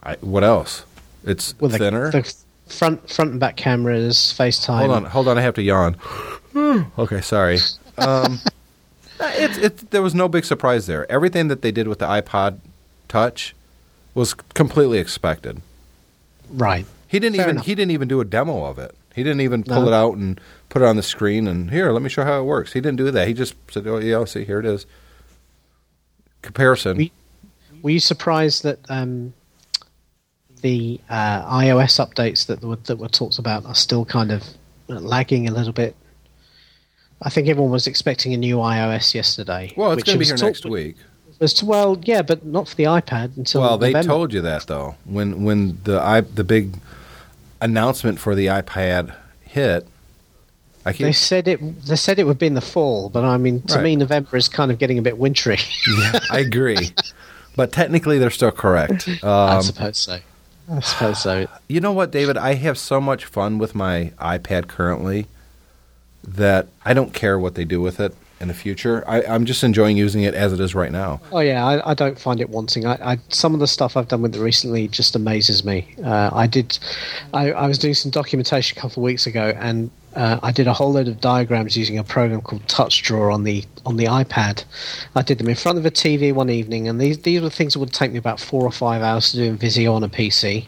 [0.04, 0.86] I, what else?
[1.24, 2.12] It's the- thinner.
[2.12, 2.34] The,
[2.68, 4.80] front front and back cameras, FaceTime.
[4.80, 5.38] hold on, hold on.
[5.38, 5.98] I have to yawn.
[6.98, 7.58] okay, sorry.
[7.98, 8.40] Um,
[9.20, 11.12] it's it, there was no big surprise there.
[11.12, 12.60] Everything that they did with the iPod
[13.08, 13.56] Touch
[14.14, 15.62] was completely expected.
[16.50, 16.86] Right.
[17.10, 17.66] He didn't Fair even enough.
[17.66, 18.96] he didn't even do a demo of it.
[19.16, 19.88] He didn't even pull No.
[19.88, 20.40] it out and
[20.70, 22.74] put it on the screen and here, let me show how it works.
[22.74, 23.28] He didn't do that.
[23.28, 24.86] He just said, "Oh yeah, see, here it is."
[26.42, 26.98] Comparison.
[26.98, 27.12] We-
[27.82, 29.34] were you surprised that um,
[30.62, 34.44] the uh, iOS updates that were, that were talked about are still kind of
[34.88, 35.96] lagging a little bit?
[37.22, 39.74] I think everyone was expecting a new iOS yesterday.
[39.76, 40.96] Well, it's going to be here talk- next week.
[41.40, 44.08] was well, yeah, but not for the iPad until Well, they November.
[44.08, 44.96] told you that though.
[45.06, 46.76] When when the i the big
[47.62, 49.88] announcement for the iPad hit,
[50.86, 51.86] I They keep said it.
[51.86, 53.84] They said it would be in the fall, but I mean, to Right.
[53.84, 55.58] me, November is kind of getting a bit wintry.
[56.00, 56.92] yeah, I agree,
[57.56, 59.08] but technically they're still correct.
[59.24, 60.20] I Um, suppose so.
[60.72, 61.48] I suppose so.
[61.68, 62.38] you know what, David?
[62.38, 65.28] I have so much fun with my iPad currently
[66.24, 69.04] that I don't care what they do with it in the future.
[69.08, 71.20] I, I'm just enjoying using it as it is right now.
[71.32, 72.86] Oh yeah, I, I don't find it wanting.
[72.86, 75.94] I, I some of the stuff I've done with it recently just amazes me.
[76.04, 76.78] Uh, I did,
[77.34, 80.68] I, I was doing some documentation a couple of weeks ago, and uh, I did
[80.68, 84.64] a whole load of diagrams using a program called TouchDraw on the on the iPad.
[85.16, 87.74] I did them in front of a TV one evening, and these these were things
[87.74, 90.10] that would take me about four or five hours to do in Visio on a
[90.10, 90.68] PC.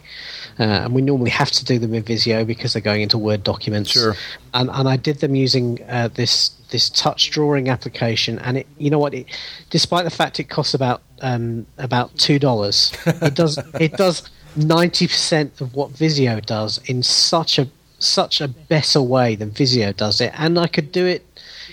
[0.59, 3.43] Uh, and we normally have to do them in Visio because they're going into Word
[3.43, 3.91] documents.
[3.91, 4.15] Sure.
[4.53, 8.89] And and I did them using uh, this this touch drawing application, and it you
[8.89, 9.13] know what?
[9.13, 9.27] It,
[9.69, 15.07] despite the fact it costs about um, about two dollars, it does it does ninety
[15.07, 17.67] percent of what Visio does in such a
[17.99, 21.25] such a better way than Visio does it, and I could do it.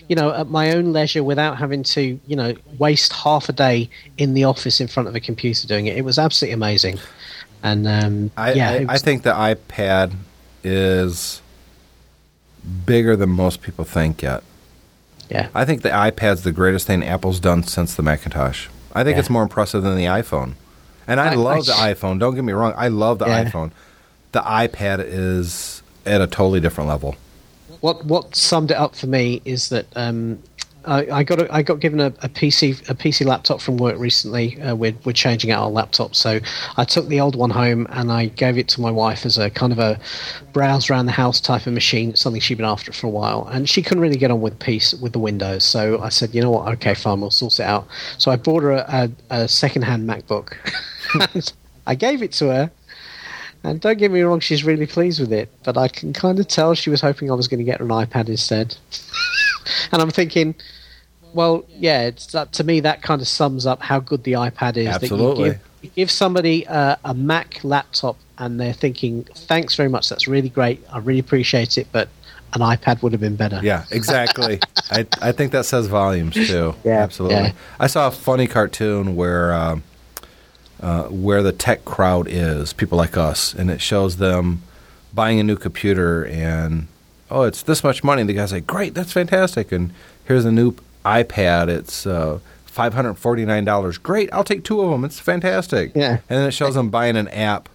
[0.08, 3.90] You know, at my own leisure, without having to, you know, waste half a day
[4.16, 5.98] in the office in front of a computer doing it.
[5.98, 6.98] It was absolutely amazing,
[7.62, 10.14] and um, I, yeah, I, it I think the iPad
[10.64, 11.42] is
[12.86, 14.42] bigger than most people think yet.
[15.30, 18.68] Yeah, I think the iPad's the greatest thing Apple's done since the Macintosh.
[18.94, 19.20] I think Yeah.
[19.20, 20.52] it's more impressive than the iPhone.
[21.06, 22.18] And I, I- love I- the iPhone.
[22.18, 22.74] Don't get me wrong.
[22.76, 23.44] I love the Yeah.
[23.44, 23.70] iPhone.
[24.32, 27.16] The iPad is at a totally different level.
[27.80, 30.38] what what summed it up for me is that um,
[30.88, 34.60] I, got a, I got given a, a PC a PC laptop from work recently.
[34.60, 36.40] Uh, we're we're changing out our laptop, so
[36.76, 39.50] I took the old one home and I gave it to my wife as a
[39.50, 40.00] kind of a
[40.52, 42.16] browse around the house type of machine.
[42.16, 44.94] Something she'd been after for a while, and she couldn't really get on with piece
[44.94, 45.64] with the Windows.
[45.64, 46.68] So I said, you know what?
[46.74, 47.86] Okay, fine, we'll sort it out.
[48.18, 50.54] So I bought her a, a, a second hand MacBook.
[51.34, 51.52] and
[51.86, 52.70] I gave it to her.
[53.64, 56.46] And don't get me wrong, she's really pleased with it, but I can kind of
[56.46, 58.76] tell she was hoping I was going to get her an iPad instead.
[59.92, 60.54] and I'm thinking,
[61.38, 64.76] well, yeah, it's that, to me that kind of sums up how good the iPad
[64.76, 64.86] is.
[64.86, 65.44] That Absolutely.
[65.44, 70.08] you give, you give somebody uh, a Mac laptop and they're thinking, thanks very much,
[70.08, 72.08] that's really great, I really appreciate it, but
[72.54, 73.60] an iPad would have been better.
[73.62, 74.58] Yeah, exactly.
[74.90, 76.74] I, I think that says volumes too.
[76.82, 77.36] Yeah, absolutely.
[77.36, 77.52] yeah.
[77.78, 79.84] I saw a funny cartoon where um,
[80.80, 84.62] uh, where the tech crowd is, people like us, and it shows them
[85.14, 86.88] buying a new computer and
[87.30, 88.24] oh, it's this much money.
[88.24, 89.92] The guy's like, great, that's fantastic, and
[90.24, 90.74] here's a new
[91.04, 91.68] iPad.
[91.68, 93.98] It's uh, five hundred forty nine dollars.
[93.98, 95.04] Great, I'll take two of them.
[95.04, 95.92] It's fantastic.
[95.94, 96.12] Yeah.
[96.28, 97.68] and then it shows them buying an app,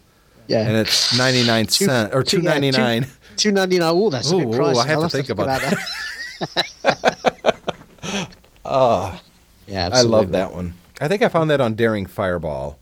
[0.47, 0.67] yeah.
[0.67, 3.07] and it's ninety nine cent or two- ninety nine.
[3.35, 3.91] Two ninety nine.
[3.93, 4.77] Oh, that's a ooh, pricey.
[4.83, 7.23] I have I'll to think about that.
[8.65, 9.19] oh,
[9.67, 10.73] yeah, I love that one.
[11.01, 12.77] I think I found that on Daring Fireball.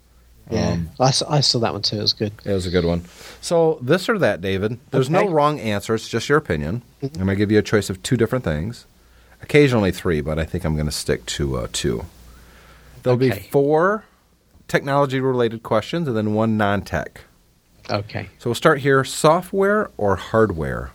[0.49, 1.97] Yeah, Um, I, s- I saw that one too.
[1.97, 2.33] It was good.
[2.43, 3.05] It was a good one.
[3.39, 4.79] So this or that, David.
[4.91, 5.27] There's no Okay.
[5.27, 5.35] Mm-hmm.
[5.35, 5.95] wrong answer.
[5.95, 6.81] It's just your opinion.
[7.01, 8.85] I'm going to give you a choice of two different things.
[9.41, 12.05] Occasionally three, but I think I'm going to stick to uh, two.
[13.03, 14.05] There'll be four
[14.67, 17.21] technology-related questions and then one non-tech.
[17.89, 18.29] Okay.
[18.37, 20.91] So we'll start here: software or hardware?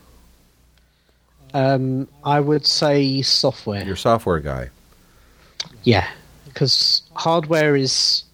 [1.52, 3.84] Um, I would say software.
[3.84, 4.70] You're software guy.
[5.82, 6.08] Yeah,
[6.46, 8.24] because hardware is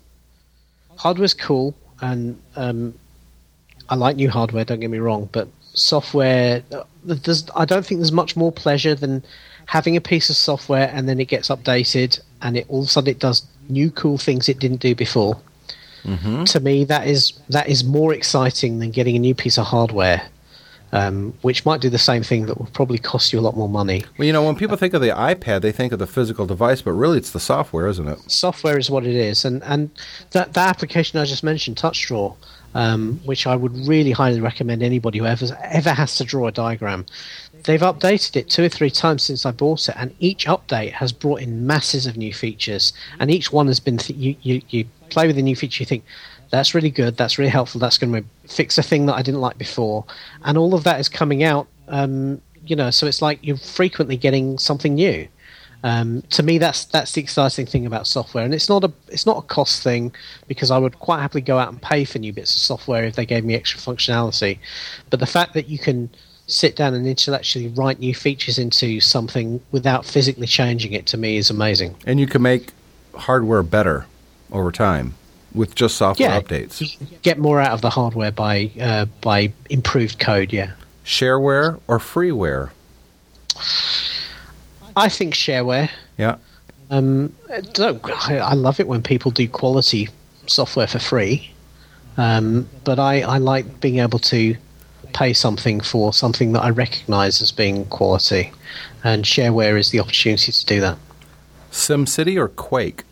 [0.96, 2.94] hardware's cool, and um,
[3.88, 4.64] I like new hardware.
[4.64, 8.94] Don't get me wrong, but software, uh, there's, I don't think there's much more pleasure
[8.94, 9.24] than
[9.66, 12.90] having a piece of software and then it gets updated and it all of a
[12.90, 15.40] sudden it does new cool things it didn't do before.
[16.46, 20.22] To me, that is that is more exciting than getting a new piece of hardware.
[20.94, 23.68] Um, which might do the same thing that will probably cost you a lot more
[23.68, 24.04] money.
[24.18, 26.82] Well, you know, when people think of the iPad, they think of the physical device,
[26.82, 28.18] but really it's the software, isn't it?
[28.30, 29.88] software is what it is, and and
[30.32, 32.36] that that application I just mentioned, TouchDraw,
[32.74, 36.52] um, which I would really highly recommend anybody who ever ever has to draw a
[36.52, 37.06] diagram.
[37.64, 41.12] They've updated it two or three times since I bought it, and each update has
[41.12, 44.84] brought in masses of new features, and each one has been th- you, you you
[45.10, 46.04] play with a new feature, you think.
[46.50, 47.16] That's really good.
[47.16, 47.80] That's really helpful.
[47.80, 50.04] That's going to fix a thing that I didn't like before,
[50.44, 51.66] and all of that is coming out.
[51.88, 55.28] Um, you know, so it's like you're frequently getting something new.
[55.84, 59.26] Um, to me, that's that's the exciting thing about software, and it's not a it's
[59.26, 60.12] not a cost thing
[60.46, 63.16] because I would quite happily go out and pay for new bits of software if
[63.16, 64.58] they gave me extra functionality.
[65.10, 66.10] But the fact that you can
[66.46, 71.36] sit down and intellectually write new features into something without physically changing it to me
[71.36, 71.94] is amazing.
[72.06, 72.72] And you can make
[73.14, 74.06] hardware better
[74.50, 75.14] over time.
[75.54, 76.96] with just software yeah, updates.
[77.22, 80.52] get more out of the hardware by uh, by improved code.
[80.52, 80.72] Yeah,
[81.04, 82.70] Shareware or freeware?
[84.96, 85.90] I think shareware.
[86.18, 86.36] Yeah.
[86.90, 90.08] Um, I, I love it when people do quality
[90.46, 91.50] software for free,
[92.18, 94.56] um, but I, I like being able to
[95.12, 98.52] pay something for something that I recognise as being quality,
[99.04, 100.98] and shareware is the opportunity to do that.
[101.70, 103.04] SimCity or Quake?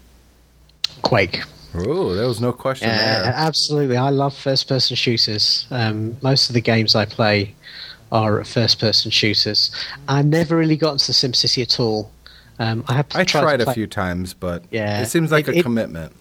[1.03, 1.41] Quake.
[1.75, 3.33] Oh, there was no question Yeah, there.
[3.35, 3.97] absolutely.
[3.97, 5.67] I love first-person shooters.
[5.71, 7.55] Um, most of the games I play
[8.11, 9.71] are first-person shooters.
[10.09, 12.11] I never really got into SimCity at all.
[12.59, 15.59] Um, I have I tried, a few times, but Yeah, it seems like it- a
[15.59, 16.13] it- commitment.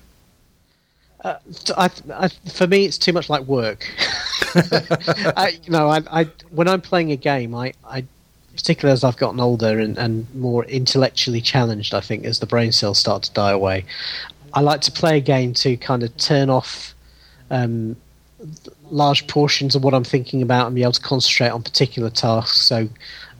[1.25, 3.85] I, I, for me, it's too much like work.
[5.35, 8.05] I, I, I, when I'm playing a game, I, I,
[8.55, 12.71] particularly as I've gotten older and, and more intellectually challenged, I think as the brain
[12.71, 13.85] cells start to die away,
[14.53, 16.93] I like to play a game to kind of turn off
[17.51, 17.95] um,
[18.89, 22.61] large portions of what I'm thinking about and be able to concentrate on particular tasks.
[22.61, 22.89] So.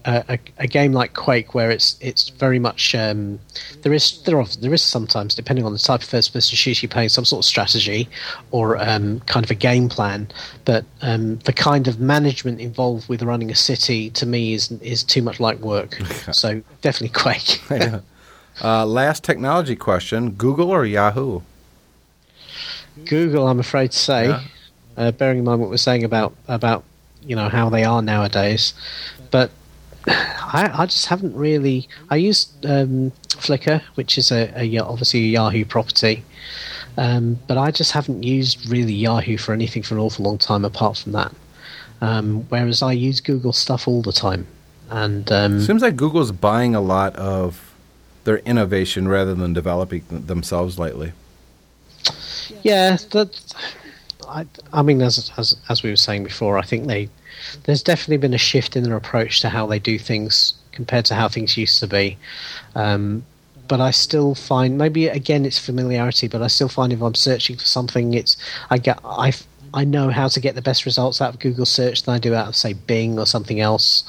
[0.06, 3.40] A, a game like Quake, where it's it's very much um,
[3.82, 6.86] there is there are, there is sometimes depending on the type of first person shooter
[6.86, 8.08] you're playing some sort of strategy
[8.52, 10.28] or um, kind of a game plan,
[10.66, 15.04] but um, the kind of management involved with running a city to me is is
[15.04, 15.96] too much like work.
[16.32, 17.62] so definitely Quake.
[17.70, 18.00] Yeah.
[18.64, 21.42] Uh, last technology question: Google or Yahoo?
[23.06, 24.42] Google, I'm afraid to say, Yeah.
[24.98, 26.84] uh, bearing in mind what we're saying about about
[27.22, 28.74] you know how they are nowadays,
[29.32, 29.52] but
[30.08, 31.88] I, I just haven't really.
[32.10, 36.24] I used um, Flickr, which is a, a obviously a Yahoo property,
[36.98, 40.66] um, but I just haven't used really Yahoo for anything for an awful long time
[40.66, 41.34] apart from that.
[42.02, 44.48] Um, whereas I use Google stuff all the time,
[44.90, 47.76] and um, Seems like Google's buying a lot of
[48.24, 51.12] their innovation rather than developing themselves lately.
[52.64, 53.56] Yeah, that.
[54.28, 57.10] I, I mean, as, as as we were saying before, I think they
[57.64, 61.16] there's definitely been a shift in their approach to how they do things compared to
[61.16, 62.18] how things used to be.
[62.76, 63.24] Um,
[63.68, 67.56] but I still find maybe again it's familiarity, but I still find if I'm searching
[67.56, 68.36] for something, it's
[68.70, 69.34] I get I
[69.74, 72.34] I know how to get the best results out of Google search than I do
[72.34, 74.04] out of say Bing or something else.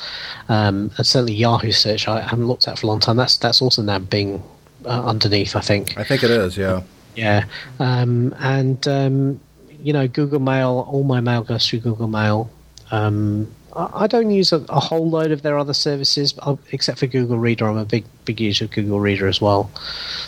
[0.48, 3.16] Um, and certainly Yahoo search I haven't looked at for a long time.
[3.16, 4.42] That's that's also now Bing
[4.86, 5.98] uh, underneath, I think.
[5.98, 6.56] I think it is.
[6.56, 6.82] Yeah.
[7.16, 7.44] Yeah,
[7.80, 9.40] um, and um,
[9.82, 10.86] you know, Google Mail.
[10.88, 12.50] All my mail goes through Google Mail.
[12.90, 17.06] Um, I, don't use a, a whole load of their other services, uh, except for
[17.06, 17.68] Google Reader.
[17.68, 19.70] I'm a big, big user of Google Reader as well.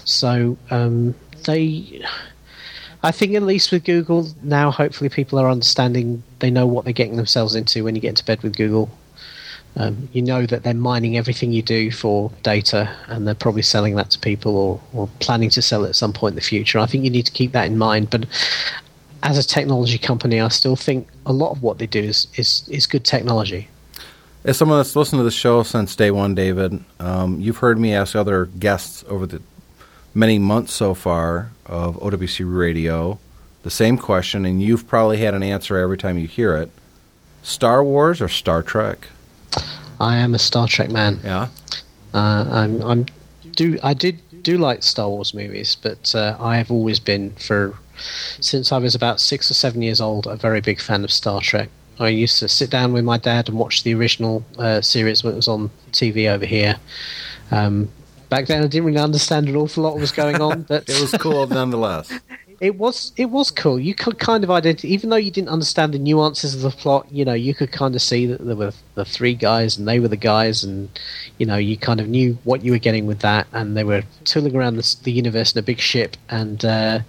[0.04, 1.14] So um,
[1.44, 2.04] they,
[3.02, 6.22] I think, at least with Google now, hopefully, people are understanding.
[6.38, 8.90] They know what they're getting themselves into when you get into bed with Google.
[9.74, 13.96] Um, you know that they're mining everything you do for data, and they're probably selling
[13.96, 16.78] that to people or, or planning to sell it at some point in the future.
[16.78, 18.10] I think you need to keep that in mind.
[18.10, 18.26] But
[19.22, 22.68] as a technology company, I still think a lot of what they do is is,
[22.68, 23.68] is good technology.
[24.44, 27.94] As someone that's listened to the show since day one, David, um, you've heard me
[27.94, 29.40] ask other guests over the
[30.14, 33.18] many months so far of OWC Radio
[33.62, 36.70] the same question, and you've probably had an answer every time you hear it.
[37.42, 39.08] Star Wars or Star Trek?
[40.00, 41.20] I am a Star Trek man.
[41.22, 41.48] Yeah.
[42.12, 43.06] Uh, I'm, I'm
[43.54, 47.76] do I did do like Star Wars movies, but uh, I have always been for
[48.40, 51.40] since I was about six or seven years old a very big fan of Star
[51.40, 51.68] Trek.
[51.98, 55.34] I used to sit down with my dad and watch the original uh, series when
[55.34, 56.76] it was on TV over here.
[57.50, 57.90] Um,
[58.28, 61.00] back then, I didn't really understand an awful lot what was going on, but It
[61.00, 62.12] was cool nonetheless.
[62.62, 63.78] It was it was cool.
[63.80, 67.08] You could kind of identify, even though you didn't understand the nuances of the plot.
[67.10, 69.98] You know, you could kind of see that there were the three guys, and they
[69.98, 70.88] were the guys, and
[71.38, 73.48] you know, you kind of knew what you were getting with that.
[73.52, 77.00] And they were tooling around the, the universe in a big ship, and uh,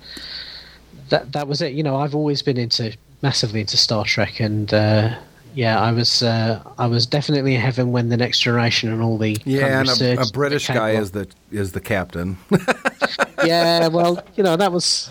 [1.09, 1.73] that that was it.
[1.73, 5.19] You know, I've always been into massively into Star Trek, and uh,
[5.53, 9.17] yeah, I was uh, I was definitely in heaven when the Next Generation and all
[9.17, 12.37] the kind Yeah, of and a, a British guy is the is the captain.
[13.45, 15.09] yeah, well, you know, that was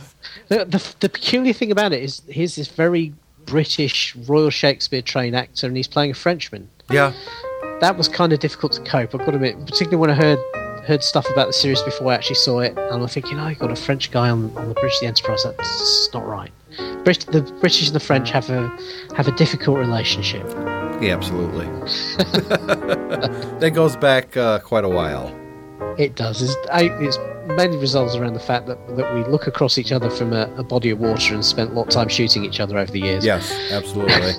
[0.49, 3.13] the, the the peculiar thing about it is he's this very
[3.47, 6.69] British Royal Shakespeare trained actor, and he's playing a Frenchman.
[6.91, 7.13] yeah.
[7.81, 9.13] That was kind of difficult to cope.
[9.13, 10.39] I've got to admit, particularly when I heard
[10.85, 13.57] heard stuff about the series before I actually saw it, and I'm thinking, oh, you
[13.57, 15.43] got a French guy on, on the British the Enterprise.
[15.43, 16.53] That's not right.
[17.05, 18.69] Brit- the British and the French have a
[19.17, 20.47] have a difficult relationship.
[21.01, 21.67] Yeah, absolutely.
[23.59, 25.37] that goes back uh, quite a while.
[25.99, 26.41] It does.
[26.43, 27.19] It's, I, it's
[27.49, 30.63] mainly resolves around the fact that, that we look across each other from a, a
[30.63, 33.25] body of water and spent a lot of time shooting each other over the years.
[33.25, 34.33] Yes, absolutely.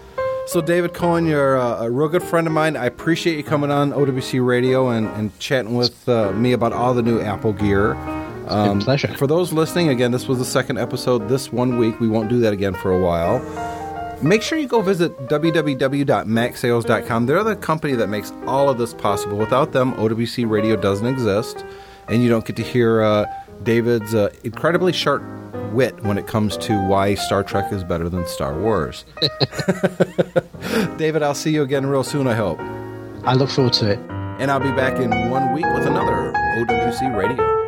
[0.46, 2.76] so, David Cohen, you're uh, a real good friend of mine.
[2.76, 6.94] I appreciate you coming on OWC Radio and, and chatting with uh, me about all
[6.94, 7.94] the new Apple gear.
[8.50, 9.08] Um, pleasure.
[9.14, 12.00] For those listening, again, this was the second episode this one week.
[12.00, 13.38] We won't do that again for a while.
[14.22, 17.26] Make sure you go visit www.macsales.com.
[17.26, 19.38] They're the company that makes all of this possible.
[19.38, 21.64] Without them, OWC Radio doesn't exist,
[22.08, 23.24] and you don't get to hear uh,
[23.62, 25.22] David's uh, incredibly sharp
[25.72, 29.04] wit when it comes to why Star Trek is better than Star Wars.
[30.98, 32.58] David, I'll see you again real soon, I hope.
[33.24, 33.98] I look forward to it.
[34.38, 37.59] And I'll be back in one week with another OWC Radio.